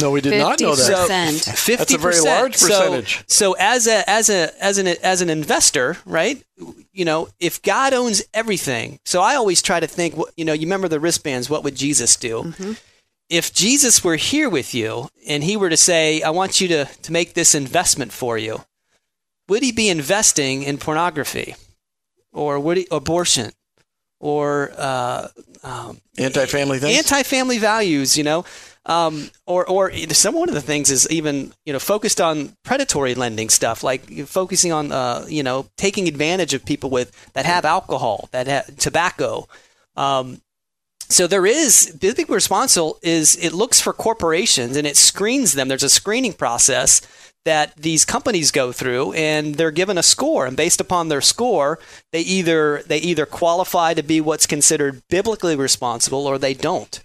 [0.00, 1.08] No, we did not know that.
[1.08, 1.56] 50%.
[1.56, 3.18] Fifty That's a very large percentage.
[3.18, 6.42] So, so as a as a as an as an investor, right?
[6.92, 10.14] You know, if God owns everything, so I always try to think.
[10.36, 11.50] You know, you remember the wristbands?
[11.50, 12.42] What would Jesus do?
[12.42, 12.72] Mm-hmm.
[13.28, 16.84] If Jesus were here with you and he were to say, "I want you to
[16.84, 18.64] to make this investment for you,"
[19.48, 21.56] would he be investing in pornography,
[22.32, 23.52] or would he abortion,
[24.20, 25.28] or uh,
[26.18, 26.98] Anti-family things.
[26.98, 28.44] anti-family values, you know,
[28.86, 33.14] um, or or some one of the things is even you know focused on predatory
[33.14, 37.64] lending stuff, like focusing on uh, you know taking advantage of people with that have
[37.64, 39.48] alcohol, that have tobacco.
[39.96, 40.40] Um,
[41.08, 45.68] so there is biblically responsible is it looks for corporations and it screens them.
[45.68, 47.00] There's a screening process
[47.44, 51.78] that these companies go through and they're given a score and based upon their score
[52.12, 57.04] they either they either qualify to be what's considered biblically responsible or they don't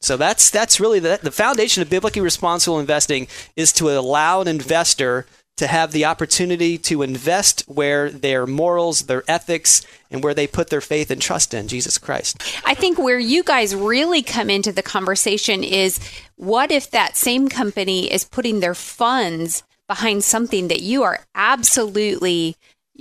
[0.00, 4.48] so that's that's really the, the foundation of biblically responsible investing is to allow an
[4.48, 5.26] investor
[5.58, 10.70] to have the opportunity to invest where their morals, their ethics, and where they put
[10.70, 12.42] their faith and trust in Jesus Christ.
[12.64, 16.00] I think where you guys really come into the conversation is
[16.36, 22.56] what if that same company is putting their funds behind something that you are absolutely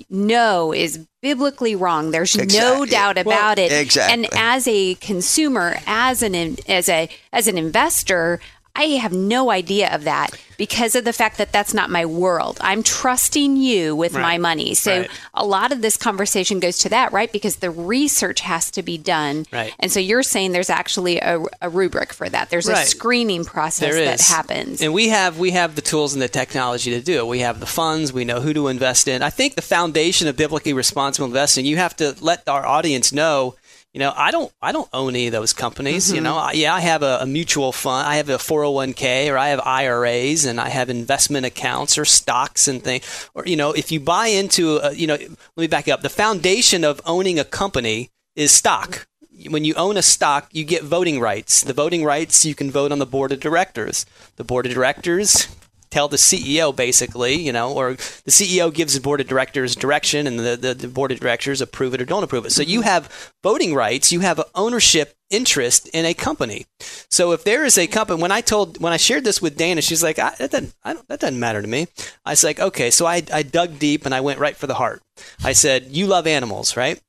[0.09, 2.11] know is biblically wrong.
[2.11, 3.71] There's no doubt about it.
[3.71, 4.25] exactly.
[4.25, 8.39] And as a consumer, as an as a as an investor,
[8.77, 12.57] I have no idea of that because of the fact that that's not my world.
[12.61, 14.73] I'm trusting you with my money.
[14.73, 15.11] So Right.
[15.33, 17.31] a lot of this conversation goes to that, right?
[17.31, 19.45] Because the research has to be done.
[19.51, 19.73] Right.
[19.79, 22.49] And so you're saying there's actually a, a rubric for that.
[22.49, 24.81] There's a screening process There that happens.
[24.81, 27.27] And we have we have the tools and the technology to do it.
[27.27, 29.21] We have the funds, we know who to invest in.
[29.21, 33.55] I think the foundation of biblically responsible investing, you have to let our audience know,
[33.97, 36.25] you know, I don't I don't own any of those companies, you mm-hmm.
[36.25, 36.37] know.
[36.37, 39.59] I, yeah, I have a, a mutual fund, I have a 401k or I have
[39.65, 43.03] IRAs and I have investment accounts or stocks and things.
[43.33, 46.01] Or you know, if you buy into a, you know, let me back up.
[46.01, 49.07] The foundation of owning a company is stock
[49.49, 51.61] when you own a stock, you get voting rights.
[51.61, 54.05] The voting rights, you can vote on the board of directors.
[54.35, 55.47] The board of directors
[55.89, 60.27] tell the CEO basically, you know, or the CEO gives the board of directors direction
[60.27, 62.51] and the, the, the board of directors approve it or don't approve it.
[62.51, 66.65] So you have voting rights, you have ownership interest in a company.
[67.09, 69.81] So if there is a company, when I told, when I shared this with Dana,
[69.81, 71.87] she's like, that, doesn't, that doesn't matter to me.
[72.25, 72.91] I was like, okay.
[72.91, 75.01] So I, I dug deep and I went right for the heart.
[75.43, 77.01] I said, you love animals, right?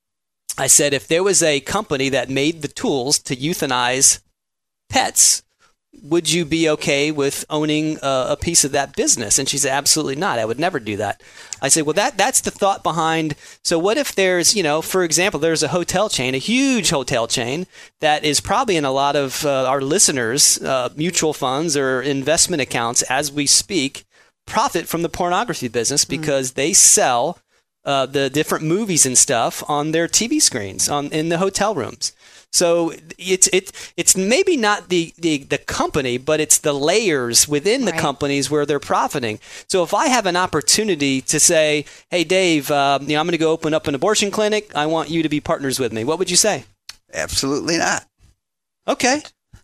[0.56, 4.20] I said, if there was a company that made the tools to euthanize
[4.88, 5.42] pets,
[6.02, 9.38] would you be okay with owning a, a piece of that business?
[9.38, 10.38] And she said, absolutely not.
[10.38, 11.22] I would never do that.
[11.60, 13.34] I said, well, that that's the thought behind.
[13.64, 17.26] So what if there's, you know, for example, there's a hotel chain, a huge hotel
[17.26, 17.66] chain
[18.00, 22.62] that is probably in a lot of uh, our listeners' uh, mutual funds or investment
[22.62, 24.04] accounts as we speak,
[24.46, 27.38] profit from the pornography business because they sell
[27.84, 32.12] uh, the different movies and stuff on their TV screens on in the hotel rooms.
[32.52, 37.84] So it's it it's maybe not the, the, the company, but it's the layers within
[37.84, 38.00] the Right.
[38.00, 39.38] companies where they're profiting.
[39.68, 43.32] So if I have an opportunity to say, "Hey, Dave, um, you know, I'm going
[43.32, 44.74] to go open up an abortion clinic.
[44.74, 46.64] I want you to be partners with me," what would you say?
[47.12, 48.06] Absolutely not.
[48.88, 49.20] Okay,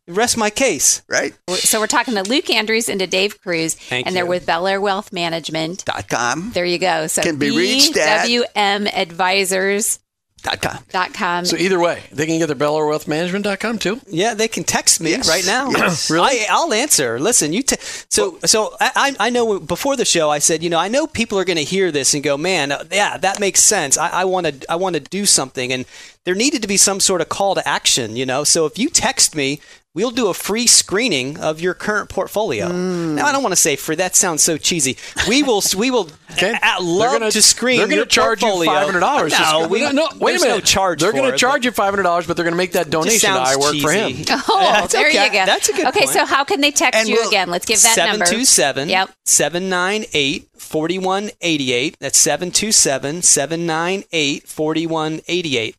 [0.06, 1.00] rest my case.
[1.08, 1.34] Right?
[1.50, 4.30] So we're talking to Luke Andrews and to Dave Cruz, Thank and they're you.
[4.30, 5.86] with Belleair Wealth Management.
[5.86, 6.50] Dot com.
[6.52, 7.06] There you go.
[7.06, 10.00] So Can be reached at- BWMadvisors.com.
[10.44, 11.44] Dot com.
[11.46, 14.00] So either way, they can get their BelleairWealthManagement.com too.
[14.06, 15.28] Yeah, they can text me Yes.
[15.28, 15.70] right now.
[15.70, 16.10] Yes.
[16.12, 17.18] I, I'll answer.
[17.18, 17.62] Listen, you.
[17.62, 17.76] T-
[18.10, 21.38] so, so I, I know before the show, I said, you know, I know people
[21.38, 23.96] are going to hear this and go, man, uh, yeah, that makes sense.
[23.96, 25.86] I want to, I want to do something, and
[26.24, 28.44] there needed to be some sort of call to action, you know.
[28.44, 29.60] So if you text me.
[29.96, 32.66] We'll do a free screening of your current portfolio.
[32.68, 33.14] Hmm.
[33.14, 33.94] Now, I don't want to say free.
[33.94, 34.96] That sounds so cheesy.
[35.28, 35.62] We will.
[35.78, 36.08] We will.
[36.32, 36.52] Okay.
[36.60, 37.78] I love gonna- to screen.
[37.78, 38.72] They're gonna your charge you portfolio.
[38.72, 39.32] five hundred dollars.
[39.38, 40.56] No, we, no, no, wait there's a minute.
[40.56, 41.00] no charge.
[41.00, 43.30] They're going to charge you five hundred dollars, but they're going to make that donation
[43.30, 44.16] I work for him.
[44.48, 45.26] Oh, That's there okay.
[45.26, 45.46] you go.
[45.46, 46.10] That's a good Okay, point.
[46.10, 47.50] so how can they text And you we'll- again?
[47.50, 48.26] Let's give that number.
[48.26, 49.10] 727 Yep.
[49.26, 51.96] 798 4188.
[52.00, 55.76] That's 727 798 4188.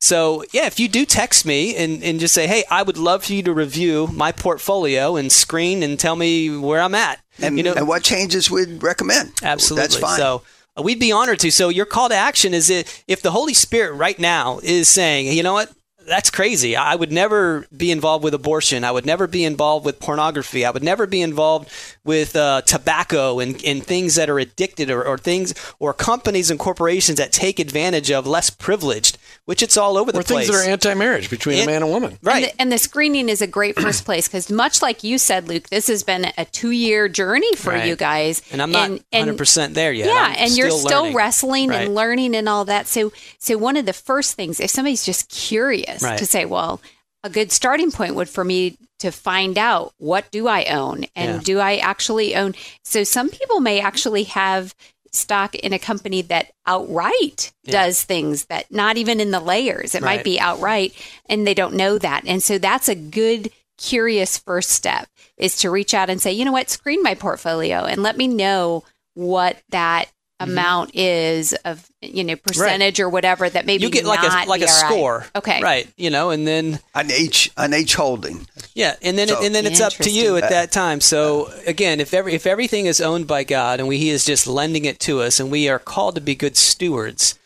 [0.00, 3.24] So, yeah, if you do text me and, and just say, hey, I would love
[3.24, 7.20] for you to review my portfolio and screen and tell me where I'm at.
[7.40, 9.32] And, you know, and what changes we'd recommend.
[9.42, 9.82] Absolutely.
[9.82, 10.16] That's fine.
[10.16, 10.42] So
[10.80, 11.50] we'd be honored to.
[11.50, 15.36] So your call to action is it if the Holy Spirit right now is saying,
[15.36, 15.72] you know what,
[16.08, 16.74] that's crazy.
[16.76, 18.82] I would never be involved with abortion.
[18.84, 20.64] I would never be involved with pornography.
[20.64, 21.70] I would never be involved
[22.04, 26.58] with uh, tobacco and, and things that are addicted or, or things or companies and
[26.58, 30.46] corporations that take advantage of less privileged, which it's all over the place Or place.
[30.48, 32.18] things that are anti-marriage between a man and a woman.
[32.22, 32.36] right.
[32.36, 35.48] And the, and the screening is a great first place because, much like you said,
[35.48, 37.86] Luke, this has been a two-year journey for Right.
[37.86, 40.06] you guys, and I'm not and- 100% there yet.
[40.06, 41.16] Yeah, I'm and you're still still learning.
[41.16, 41.82] wrestling Right.
[41.86, 42.86] and learning and all that.
[42.86, 46.18] So, so one of the first things, if somebody's just curious Right.
[46.18, 46.80] to say, well,
[47.24, 51.36] a good starting point would for me to find out what do I own and
[51.36, 51.40] Yeah.
[51.42, 52.54] do I actually own.
[52.84, 54.74] So some people may actually have
[55.10, 59.94] stock in a company that outright does things that not even in the layers.
[59.94, 60.16] It Right.
[60.18, 60.92] might be outright
[61.26, 62.24] and they don't know that.
[62.26, 66.44] And so that's a good curious first step is to reach out and say, "You
[66.44, 66.68] know what?
[66.70, 68.84] Screen my portfolio and let me know
[69.14, 70.08] what that.
[70.40, 70.52] Mm-hmm.
[70.52, 74.46] amount is of, you know, percentage or whatever that maybe you get like a not
[74.46, 75.26] like a score.
[75.34, 75.60] Okay.
[75.60, 75.88] Right.
[75.96, 78.46] You know, and then An H an H holding.
[78.72, 81.00] Yeah, and then So- and then it's up to you at that time.
[81.00, 84.46] So again, if every, if everything is owned by God and we, He is just
[84.46, 87.36] lending it to us, and we are called to be good stewards,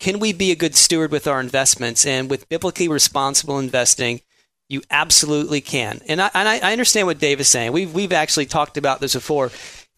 [0.00, 4.22] can we be a good steward with our investments and with biblically responsible investing?
[4.68, 7.70] You absolutely can, and I and I, I understand what Dave is saying.
[7.70, 9.52] We've we've actually talked about this before.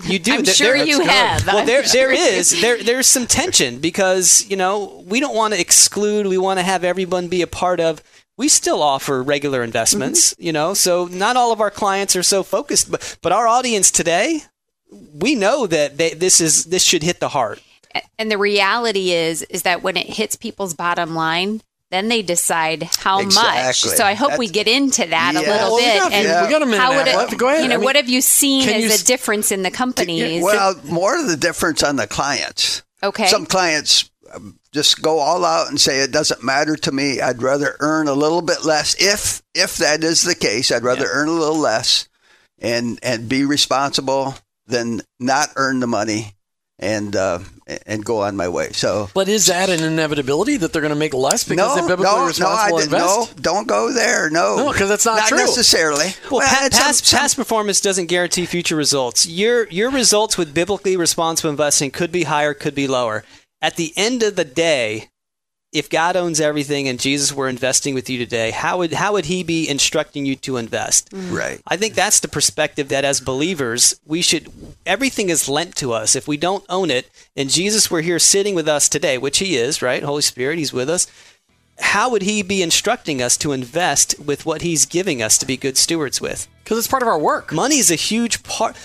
[0.04, 0.34] You do.
[0.34, 1.46] I'm there- sure there- you have.
[1.46, 2.14] Well, there there
[2.60, 6.26] there there's some tension because you know we don't want to exclude.
[6.26, 8.02] We want to have everyone be a part of.
[8.38, 10.42] We still offer regular investments, Mm-hmm.
[10.42, 10.74] you know.
[10.74, 14.42] So not all of our clients are so focused, but but our audience today,
[15.14, 17.62] we know that they, this is this should hit the heart.
[18.18, 21.62] and the reality is is that when it hits people's bottom line
[21.96, 25.76] then they decide how much so i hope we get into that a little Well,
[25.76, 27.38] we bit got- and we got a minute how would it.
[27.38, 27.62] Go ahead.
[27.62, 29.70] you know I mean, what have you seen as you a s- difference in the
[29.70, 32.82] companies Well, more of the difference on the clients.
[33.02, 37.20] okay Some clients um, just go all out and say it doesn't matter to me.
[37.20, 40.70] I'd rather earn a little bit less if if that is the case.
[40.70, 42.08] I'd rather earn a little less
[42.58, 44.34] and and be responsible
[44.66, 46.34] than not earn the money
[46.78, 47.38] and uh,
[47.86, 48.70] and go on my way.
[48.72, 51.96] So But is that an inevitability that they're going to make less because no, they're
[51.96, 53.42] biblically no, no, I responsible did, no, invest?
[53.42, 54.30] don't go there.
[54.30, 55.38] No, No, 'cause that's not not true.
[55.38, 56.14] necessarily.
[56.30, 59.26] Well, pa- it's some- past, some- past performance doesn't guarantee future results.
[59.26, 63.24] Your your results with biblically responsible investing could be higher, could be lower.
[63.62, 65.08] At the end of the day,
[65.76, 69.26] if God owns everything and Jesus were investing with you today, how would how would
[69.26, 71.10] He be instructing you to invest?
[71.10, 71.34] Mm-hmm.
[71.34, 71.60] right.
[71.66, 74.50] I think that's the perspective that as believers, we should
[74.86, 76.16] everything is lent to us.
[76.16, 79.56] If we don't own it, and Jesus were here sitting with us today, which he
[79.56, 80.02] is, right?
[80.02, 81.06] Holy Spirit, he's with us.
[81.78, 85.58] How would he be instructing us to invest with what he's giving us to be
[85.58, 86.48] good stewards with?
[86.64, 87.52] Because it's part of our work.
[87.52, 88.76] Money is a huge part,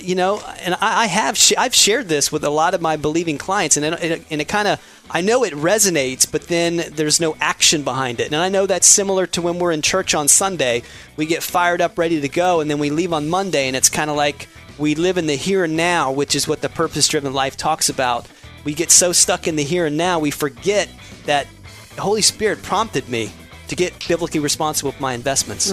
[0.00, 2.96] you know, and I, I have sh- I've shared this with a lot of my
[2.96, 6.84] believing clients, and it, it, and it kind of I know it resonates, but then
[6.92, 10.14] there's no action behind it, and I know that's similar to when we're in church
[10.14, 10.82] on Sunday.
[11.16, 13.88] We get fired up, ready to go, and then we leave on Monday, and it's
[13.88, 14.48] kind of like
[14.78, 18.28] we live in the here and now, which is what the purpose-driven life talks about.
[18.64, 20.88] We get so stuck in the here and now, we forget
[21.24, 21.46] that
[21.96, 23.32] the Holy Spirit prompted me
[23.68, 25.72] to get biblically responsible with my investments.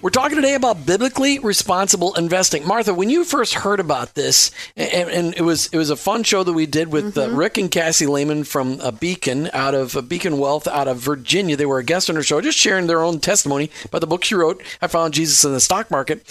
[0.00, 2.66] We're talking today about biblically responsible investing.
[2.66, 6.22] Martha, when you first heard about this, and, and it was it was a fun
[6.22, 9.96] show that we did with uh, Rick and Cassie Lehman from uh, Beacon out of
[9.96, 11.56] uh, Beacon Wealth out of Virginia.
[11.56, 14.24] They were a guest on our show, just sharing their own testimony about the book
[14.24, 14.62] she wrote.
[14.80, 16.24] I found Jesus in the stock market.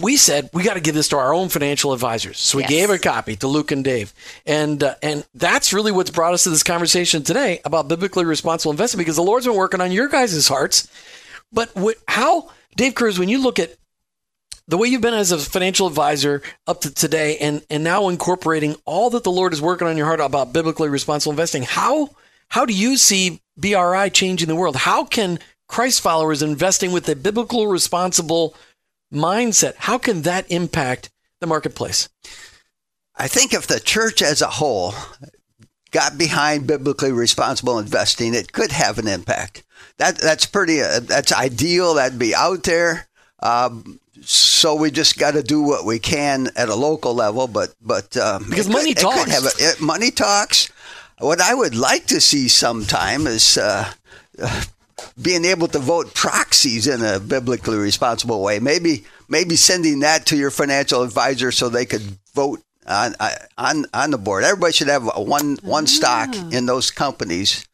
[0.00, 2.70] We said we got to give this to our own financial advisors, so we Yes.
[2.70, 4.12] gave a copy to Luke and Dave,
[4.46, 8.70] and uh, and that's really what's brought us to this conversation today about biblically responsible
[8.70, 10.88] investing because the Lord's been working on your guys' hearts.
[11.52, 13.74] But what, how, Dave Cruz, when you look at
[14.66, 18.76] the way you've been as a financial advisor up to today and, and now incorporating
[18.84, 22.10] all that the Lord is working on your heart about biblically responsible investing, how,
[22.48, 24.76] how do you see BRI changing the world?
[24.76, 28.54] How can Christ followers investing with a biblical responsible
[29.12, 32.08] mindset, how can that impact the marketplace?
[33.16, 34.94] I think if the church as a whole
[35.90, 39.64] got behind biblically responsible investing, it could have an impact.
[39.96, 40.80] That that's pretty.
[40.80, 41.94] Uh, that's ideal.
[41.94, 43.08] That'd be out there.
[43.40, 47.74] Um, so we just got to do what we can at a local level, but
[47.80, 49.30] but um, Because it money could talks.
[49.32, 50.70] have a- it- money talks.
[51.18, 53.58] What I would like to see sometime is.
[53.58, 53.90] Uh,
[55.20, 58.58] being able to vote proxies in a biblically responsible way.
[58.58, 62.02] Maybe maybe sending that to your financial advisor so they could
[62.34, 63.14] vote on
[63.56, 64.44] on on the board.
[64.44, 66.48] Everybody should have a one one stock Ah.
[66.50, 67.66] in those companies,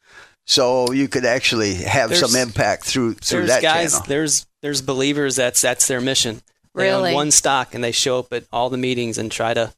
[0.45, 4.05] so you could actually have There's- some impact through through there's that guys channel.
[4.07, 6.41] there's there's believers that's that's their mission
[6.75, 7.13] they own Really?
[7.13, 9.73] one stock and they show up at all the meetings and try to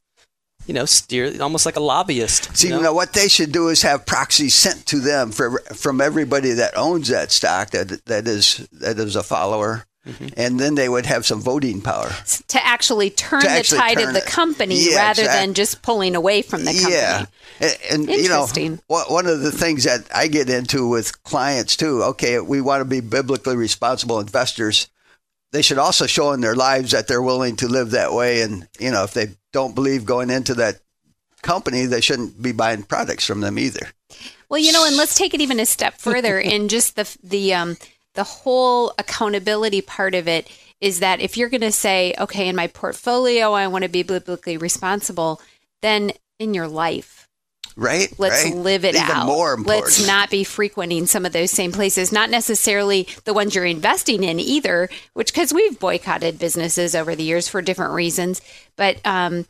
[0.68, 2.88] you know steer almost like a lobbyist See, you you know?
[2.88, 6.76] know what they should do is have proxies sent to them for, from everybody that
[6.76, 10.28] owns that stock that that is that is a follower, Mm-hmm.
[10.38, 12.08] and then they would have some voting power.
[12.46, 15.54] to actually turn To the actually tide turn of the company Yeah, rather exact- than
[15.54, 16.94] just pulling away from the company.
[16.94, 17.26] Yeah,
[17.60, 18.80] and, and you know, Interesting.
[18.86, 22.02] one one of the things that I get into with clients too.
[22.04, 24.88] Okay, we want to be biblically responsible investors.
[25.52, 28.68] They should also show in their lives that they're willing to live that way, and
[28.78, 30.80] you know, if they don't believe going into that
[31.42, 33.88] company, they shouldn't be buying products from them either.
[34.48, 37.54] Well, you know, and let's take it even a step further in just the the
[37.54, 37.76] um
[38.14, 42.56] the whole accountability part of it is that if you're going to say, okay, in
[42.56, 45.40] my portfolio, I want to be biblically responsible,
[45.82, 47.17] then in your life.
[47.78, 48.12] Right?
[48.18, 48.56] Let's right?
[48.56, 49.26] live it Even out.
[49.26, 49.84] more important.
[49.84, 54.24] Let's not be frequenting some of those same places, not necessarily the ones you're investing
[54.24, 58.40] in either, which because we've boycotted businesses over the years for different reasons,
[58.76, 59.46] but um,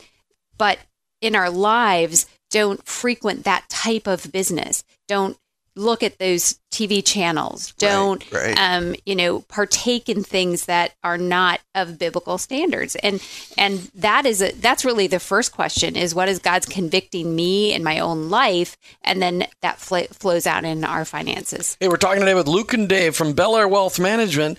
[0.59, 0.79] but
[1.22, 4.85] in our lives, don't frequent that type of business.
[5.07, 5.39] Don't
[5.79, 7.72] look at those TV channels.
[7.79, 8.59] Don't right.
[8.59, 12.97] um, you know partake in things that are not of biblical standards.
[12.97, 13.22] And
[13.57, 17.72] and that is a, that's really the first question is what is God's convicting me
[17.72, 21.76] in my own life, and then that fl- flows out in our finances.
[21.81, 24.59] Hey, we're talking today with Luke and Dave from Belleair Wealth Management.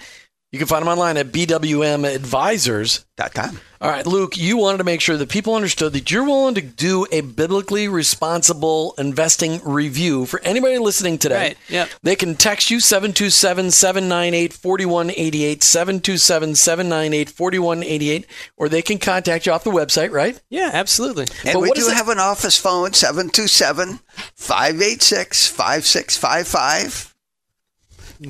[0.51, 3.05] You can find them online at bwmadvisors.
[3.15, 3.59] Dot com.
[3.81, 6.61] All right, Luke, you wanted to make sure that people understood that you're willing to
[6.61, 11.49] do a biblically responsible investing review for anybody listening today.
[11.49, 11.89] Right, yep.
[12.01, 18.25] They can text you 727 798 4188, 727 798 4188,
[18.57, 20.39] or they can contact you off the website, right?
[20.49, 21.27] Yeah, absolutely.
[21.45, 23.99] And But we do have an office phone, 727
[24.35, 27.08] 586 5655.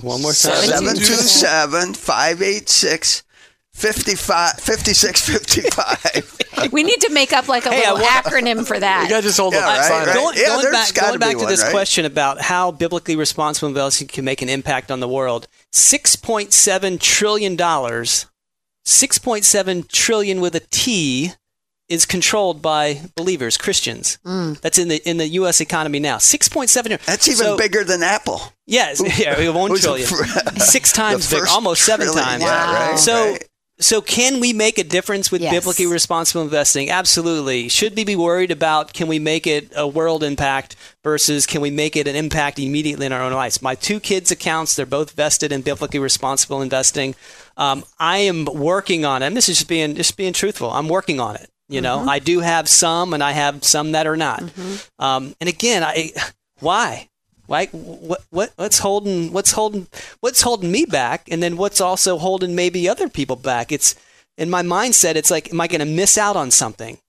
[0.01, 0.55] One more time.
[0.63, 3.23] Seven- 727 586
[3.73, 6.71] 5655.
[6.73, 9.03] we need to make up like a Hey, little wa- accorning for that.
[9.03, 9.89] You guys just hold Yeah, up.
[9.89, 10.15] right, right.
[10.15, 11.71] Going, Yeah, going back, gotta going back to one, this right?
[11.71, 15.47] question about how biblically responsible investing can make an impact on the world.
[15.71, 18.25] Six point seven trillion dollars,
[18.85, 21.33] six point seven trillion with a T,
[21.89, 24.19] is controlled by believers, Christians.
[24.23, 24.59] Mm.
[24.61, 25.59] That's in the in the U.S.
[25.59, 26.19] economy now.
[26.19, 26.97] Six point seven.
[27.05, 28.41] That's even so, bigger than Apple.
[28.67, 30.07] Yes, yeah, we have one trillion,
[30.57, 32.43] six times bigger, almost seven trillion, times.
[32.43, 33.31] yeah, right, So.
[33.31, 33.43] right.
[33.81, 35.53] So can we make a difference with Yes.
[35.53, 36.89] biblically responsible investing?
[36.89, 37.69] Absolutely.
[37.69, 41.71] Should we be worried about can we make it a world impact versus can we
[41.71, 43.61] make it an impact immediately in our own lives?
[43.61, 47.15] My two kids' accounts, they're both vested in biblically responsible investing.
[47.55, 49.27] Um, I am working on it.
[49.27, 50.69] And this is just being just being truthful.
[50.71, 51.49] I'm working on it.
[51.69, 52.09] You know, mm-hmm.
[52.09, 54.41] I do have some, and I have some that are not.
[54.41, 55.03] Mm-hmm.
[55.03, 56.11] Um, and again, I
[56.59, 57.09] why?
[57.47, 59.87] Like what what what's holding what's holding
[60.19, 61.27] what's holding me back?
[61.31, 63.71] And then what's also holding maybe other people back?
[63.71, 63.95] It's
[64.37, 66.99] in my mindset it's like am I going to miss out on something?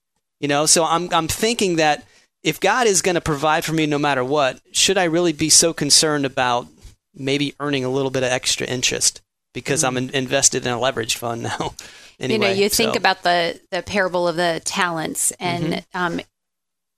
[0.41, 0.65] You know?
[0.67, 2.07] So I'm I'm thinking that
[2.43, 5.51] if God is going to provide for me no matter what should I really be
[5.51, 6.67] so concerned about
[7.15, 9.21] maybe earning a little bit of extra interest
[9.53, 10.09] because I'm mm-hmm.
[10.09, 11.75] in, invested in a leverage fund now
[12.21, 15.97] anyway you know, you think so- about the the parable of the talents, and Mm-hmm.
[15.99, 16.21] um,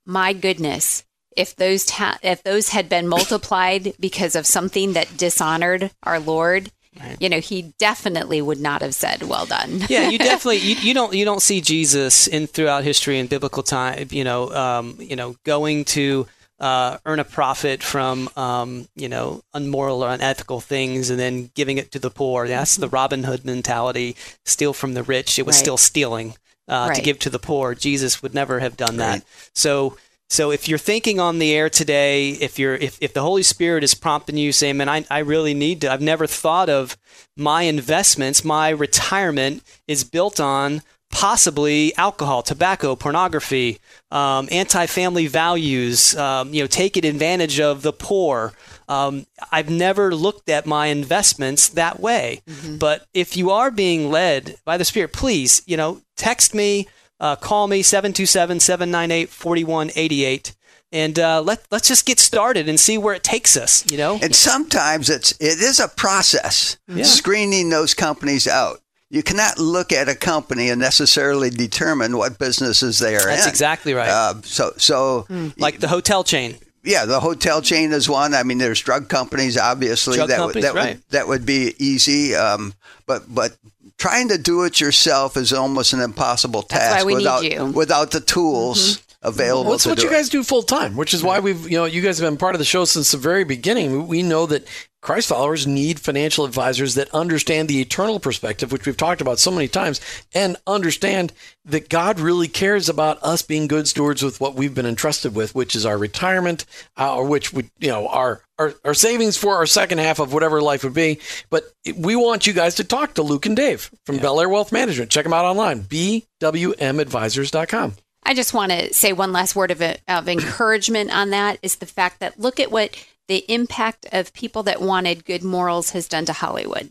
[0.05, 1.03] my goodness,
[1.35, 6.71] if those ta- if those had been multiplied because of something that dishonored our Lord,
[7.19, 10.93] you know, he definitely would not have said, "Well done." yeah, you definitely you, you
[10.93, 14.09] don't you don't see Jesus in throughout history in biblical time.
[14.11, 16.27] You know, um, you know, going to
[16.59, 21.77] uh, earn a profit from um, you know unmoral or unethical things and then giving
[21.77, 22.47] it to the poor.
[22.47, 24.15] That's the Robin Hood mentality.
[24.45, 25.39] Steal from the rich.
[25.39, 25.63] It was Right.
[25.63, 26.35] still stealing
[26.67, 27.75] uh, to give to the poor.
[27.75, 29.13] Jesus would never have done that.
[29.13, 29.23] Right.
[29.53, 29.97] So.
[30.29, 33.83] So if you're thinking on the air today, if you're if, if the Holy Spirit
[33.83, 36.97] is prompting you, saying, "Man, I, I really need to," I've never thought of
[37.37, 40.81] my investments, my retirement is built on
[41.13, 43.79] possibly alcohol, tobacco, pornography,
[44.11, 48.53] um, anti-family values, um, you know, taking advantage of the poor.
[48.89, 52.41] Um, I've never looked at my investments that way.
[52.79, 56.87] But if you are being led by the Spirit, please, you know, text me,
[57.19, 60.55] uh, call me 727-798-4188
[60.91, 63.89] and uh, let let's just get started and see where it takes us.
[63.91, 68.79] You know, And sometimes it's it is a process screening those companies out.
[69.13, 73.49] You cannot look at a company and necessarily determine what businesses they are That's in.
[73.51, 74.09] exactly right.
[74.09, 76.55] Uh, so so like the hotel chain.
[76.83, 78.33] yeah, the hotel chain is one.
[78.33, 80.95] I mean, there's drug companies, obviously Drug that companies, would, that right.
[80.95, 82.33] would that would be easy.
[82.33, 82.73] Um,
[83.05, 83.55] but but
[83.99, 87.43] trying to do it yourself is almost an impossible That's task why we need without
[87.43, 87.65] you.
[87.67, 89.65] without the tools available.
[89.65, 90.13] Well, it's what you it.
[90.13, 92.55] guys do full time, which is why we've, you know, you guys have been part
[92.55, 94.07] of the show since the very beginning.
[94.07, 94.67] We know that
[95.01, 99.51] Christ followers need financial advisors that understand the eternal perspective, which we've talked about so
[99.51, 99.99] many times,
[100.33, 101.33] and understand
[101.65, 105.53] that God really cares about us being good stewards with what we've been entrusted with,
[105.53, 106.65] which is our retirement,
[106.97, 110.31] uh, or which would, you know, our, our our savings for our second half of
[110.31, 111.19] whatever life would be.
[111.49, 111.65] But
[111.97, 115.11] we want you guys to talk to Luke and Dave from Belleair Wealth Management.
[115.11, 117.95] Check them out online, bwmadvisors.com.
[118.25, 121.85] I just want to say one last word of, of encouragement on that is the
[121.85, 122.95] fact that look at what
[123.27, 126.89] the impact of people that wanted good morals has done to Hollywood.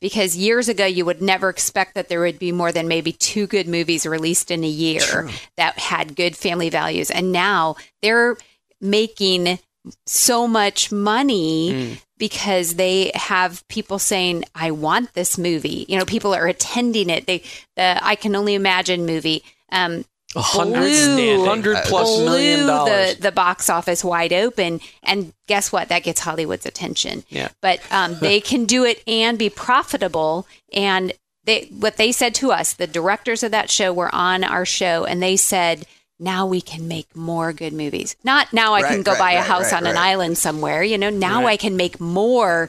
[0.00, 3.46] Because years ago, you would never expect that there would be more than maybe two
[3.46, 7.10] good movies released in a year that had good family values.
[7.10, 8.38] And now they're
[8.80, 9.58] making
[10.06, 16.34] so much money because they have people saying, "I want this movie." You know, people
[16.34, 17.26] are attending it.
[17.26, 17.42] They
[17.76, 19.44] the I can only imagine movie.
[19.70, 20.04] Um,
[20.36, 23.16] hundred, Blew- hundred plus blew million dollars.
[23.16, 24.80] the, the box office wide open.
[25.02, 25.88] And guess what?
[25.88, 27.24] That gets Hollywood's attention.
[27.28, 27.48] Yeah.
[27.62, 30.46] But um, they can do it and be profitable.
[30.72, 31.12] And
[31.44, 35.04] they, what they said to us, the directors of that show were on our show,
[35.06, 35.86] and they said,
[36.20, 38.16] now we can make more good movies.
[38.24, 40.82] Not now I can go right, buy a house right, on an island somewhere.
[40.82, 41.52] You know, now Right.
[41.52, 42.68] I can make more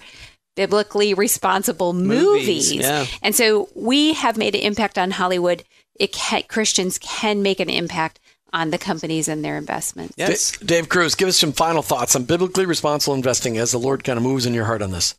[0.55, 2.71] biblically responsible Movies, movies.
[2.73, 3.05] yeah.
[3.23, 5.63] And so we have made an impact on Hollywood.
[5.99, 8.19] It can, Christians can make an impact
[8.51, 10.15] on the companies and their investments.
[10.17, 10.57] Yes.
[10.57, 14.03] Da- Dave Cruz, give us some final thoughts on biblically responsible investing as the Lord
[14.03, 15.15] kind of moves in your heart on this.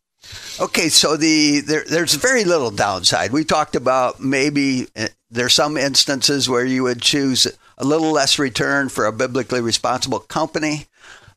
[0.61, 3.33] Okay, so the there, there's very little downside.
[3.33, 7.47] We talked about maybe uh, there's some instances where you would choose
[7.79, 10.87] a little less return for a biblically responsible company,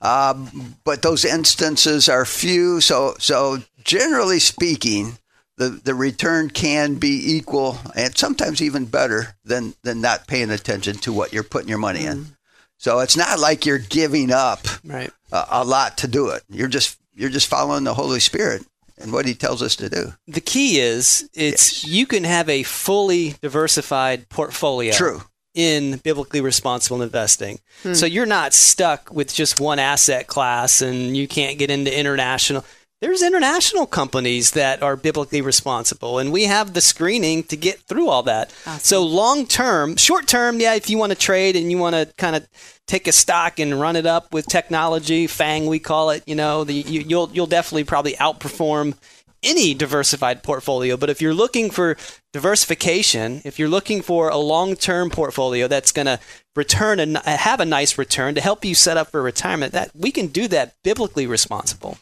[0.02, 2.82] um, but those instances are few.
[2.82, 5.18] So so generally speaking,
[5.58, 10.96] the the return can be equal and sometimes even better than than not paying attention
[11.00, 12.18] to what you're putting your money in.
[12.18, 12.34] Mm-hmm.
[12.78, 15.12] So it's not like you're giving up Right.
[15.32, 16.44] a, a lot to do it.
[16.50, 18.64] You're just you're just following the Holy Spirit
[18.98, 20.14] and what He tells us to do.
[20.28, 24.92] The key is it's you can have a fully diversified portfolio.
[24.94, 25.22] True.
[25.54, 27.60] in biblically responsible investing.
[27.84, 27.94] Hmm.
[27.94, 32.66] So you're not stuck with just one asset class and you can't get into international.
[33.04, 38.08] There's international companies that are biblically responsible, and we have the screening to get through
[38.08, 38.50] all that.
[38.80, 42.08] So, long term, short term, yeah, if you want to trade and you want to
[42.18, 42.48] kind of
[42.88, 46.64] take a stock and run it up with technology, FANG, we call it, you know,
[46.64, 48.96] the, you, you'll, you'll definitely probably outperform
[49.44, 50.96] any diversified portfolio.
[50.96, 51.98] But if you're looking for
[52.32, 56.22] diversification, if you're looking for a long-term portfolio that's going to
[56.56, 60.10] return and have a nice return to help you set up for retirement, that we
[60.10, 61.98] can do that biblically responsible.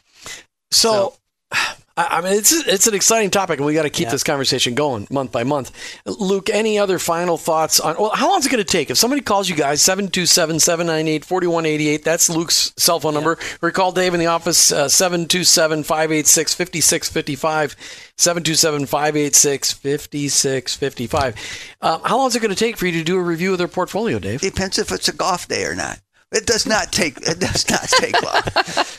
[0.72, 1.14] So,
[1.52, 4.12] I I mean, it's it's an exciting topic, and we got to keep Yeah.
[4.12, 5.70] this conversation going month by month.
[6.06, 7.96] Luke, any other final thoughts on?
[7.98, 8.88] Well, how long is it going to take?
[8.88, 13.36] If somebody calls you guys, 727 798 4188, that's Luke's cell phone number.
[13.60, 17.76] Or call Dave in the office, uh, 727 586 5655.
[18.16, 21.34] 727 586 5655.
[21.82, 23.58] Um, How long is it going to take for you to do a review of
[23.58, 24.40] their portfolio, Dave?
[24.40, 26.00] Depends if it's a golf day or not.
[26.32, 27.18] It does not take.
[27.18, 28.42] It does not take long.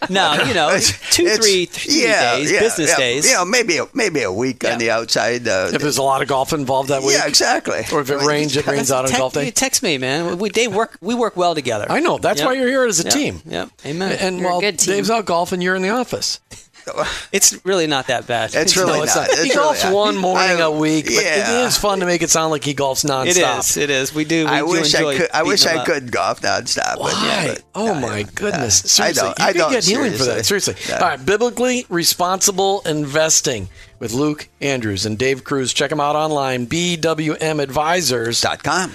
[0.10, 2.98] No, you know, It's- two, it's- three, three yeah, days, yeah, business yeah.
[2.98, 3.26] days.
[3.26, 4.74] You know, maybe a, maybe a week Yeah.
[4.74, 5.48] on the outside.
[5.48, 7.14] Uh, If there's a lot of golf involved that week?
[7.14, 7.80] yeah, exactly.
[7.92, 9.46] Or if it I mean, rains, it rains out on Text- golf day?
[9.46, 10.38] you Text me, man.
[10.38, 10.98] We Dave work.
[11.00, 11.86] We work well together.
[11.90, 12.18] I know.
[12.18, 12.46] That's Yep.
[12.48, 13.14] why you're here as a Yep.
[13.14, 13.42] team.
[13.46, 13.70] Yep.
[13.86, 14.12] Amen.
[14.20, 14.96] And You're a while good team.
[14.96, 16.42] Dave's out golfing, you're in the office.
[17.32, 18.54] it's really not that bad.
[18.54, 19.22] It's really No, it's not.
[19.28, 19.30] not.
[19.32, 19.94] It's he really golfs not.
[19.94, 21.62] one morning I- a week, but yeah.
[21.62, 23.28] it is fun to make it sound like he golfs nonstop.
[23.28, 23.78] It is.
[23.78, 24.14] It is.
[24.14, 24.46] We do.
[24.46, 25.30] We I do wish I could.
[25.34, 26.98] I wish I could golf nonstop.
[26.98, 27.48] But yeah, Why?
[27.48, 28.82] but, oh yeah, my yeah, goodness!
[29.00, 29.12] yeah.
[29.12, 29.40] Seriously, I don't.
[29.40, 29.72] you I don't.
[29.72, 30.46] get healing for that.
[30.46, 30.76] Seriously.
[30.94, 33.70] All right, biblically responsible investing
[34.00, 35.74] with Luke Andrews and Dave Cruz.
[35.74, 38.92] Check them out online, bwmadvisors, Dot com.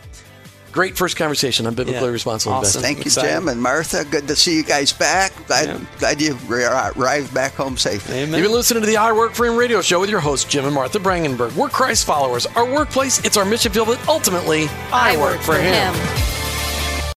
[0.72, 2.12] great first conversation on biblically Yeah.
[2.12, 2.81] responsible Awesome.
[2.81, 2.83] investing.
[2.83, 3.29] Thank you, Excited.
[3.31, 4.05] Jim and Martha.
[4.05, 5.33] Good to see you guys back.
[5.47, 8.18] Glad, glad you uh, arrived back home safely.
[8.18, 8.35] Amen.
[8.39, 10.64] You've been listening to the I Work for Him radio show with your hosts, Jim
[10.66, 11.55] and Martha Brangenberg.
[11.57, 12.47] We're Christ followers.
[12.47, 15.95] Our workplace, it's our mission field, but ultimately, I, work, for him.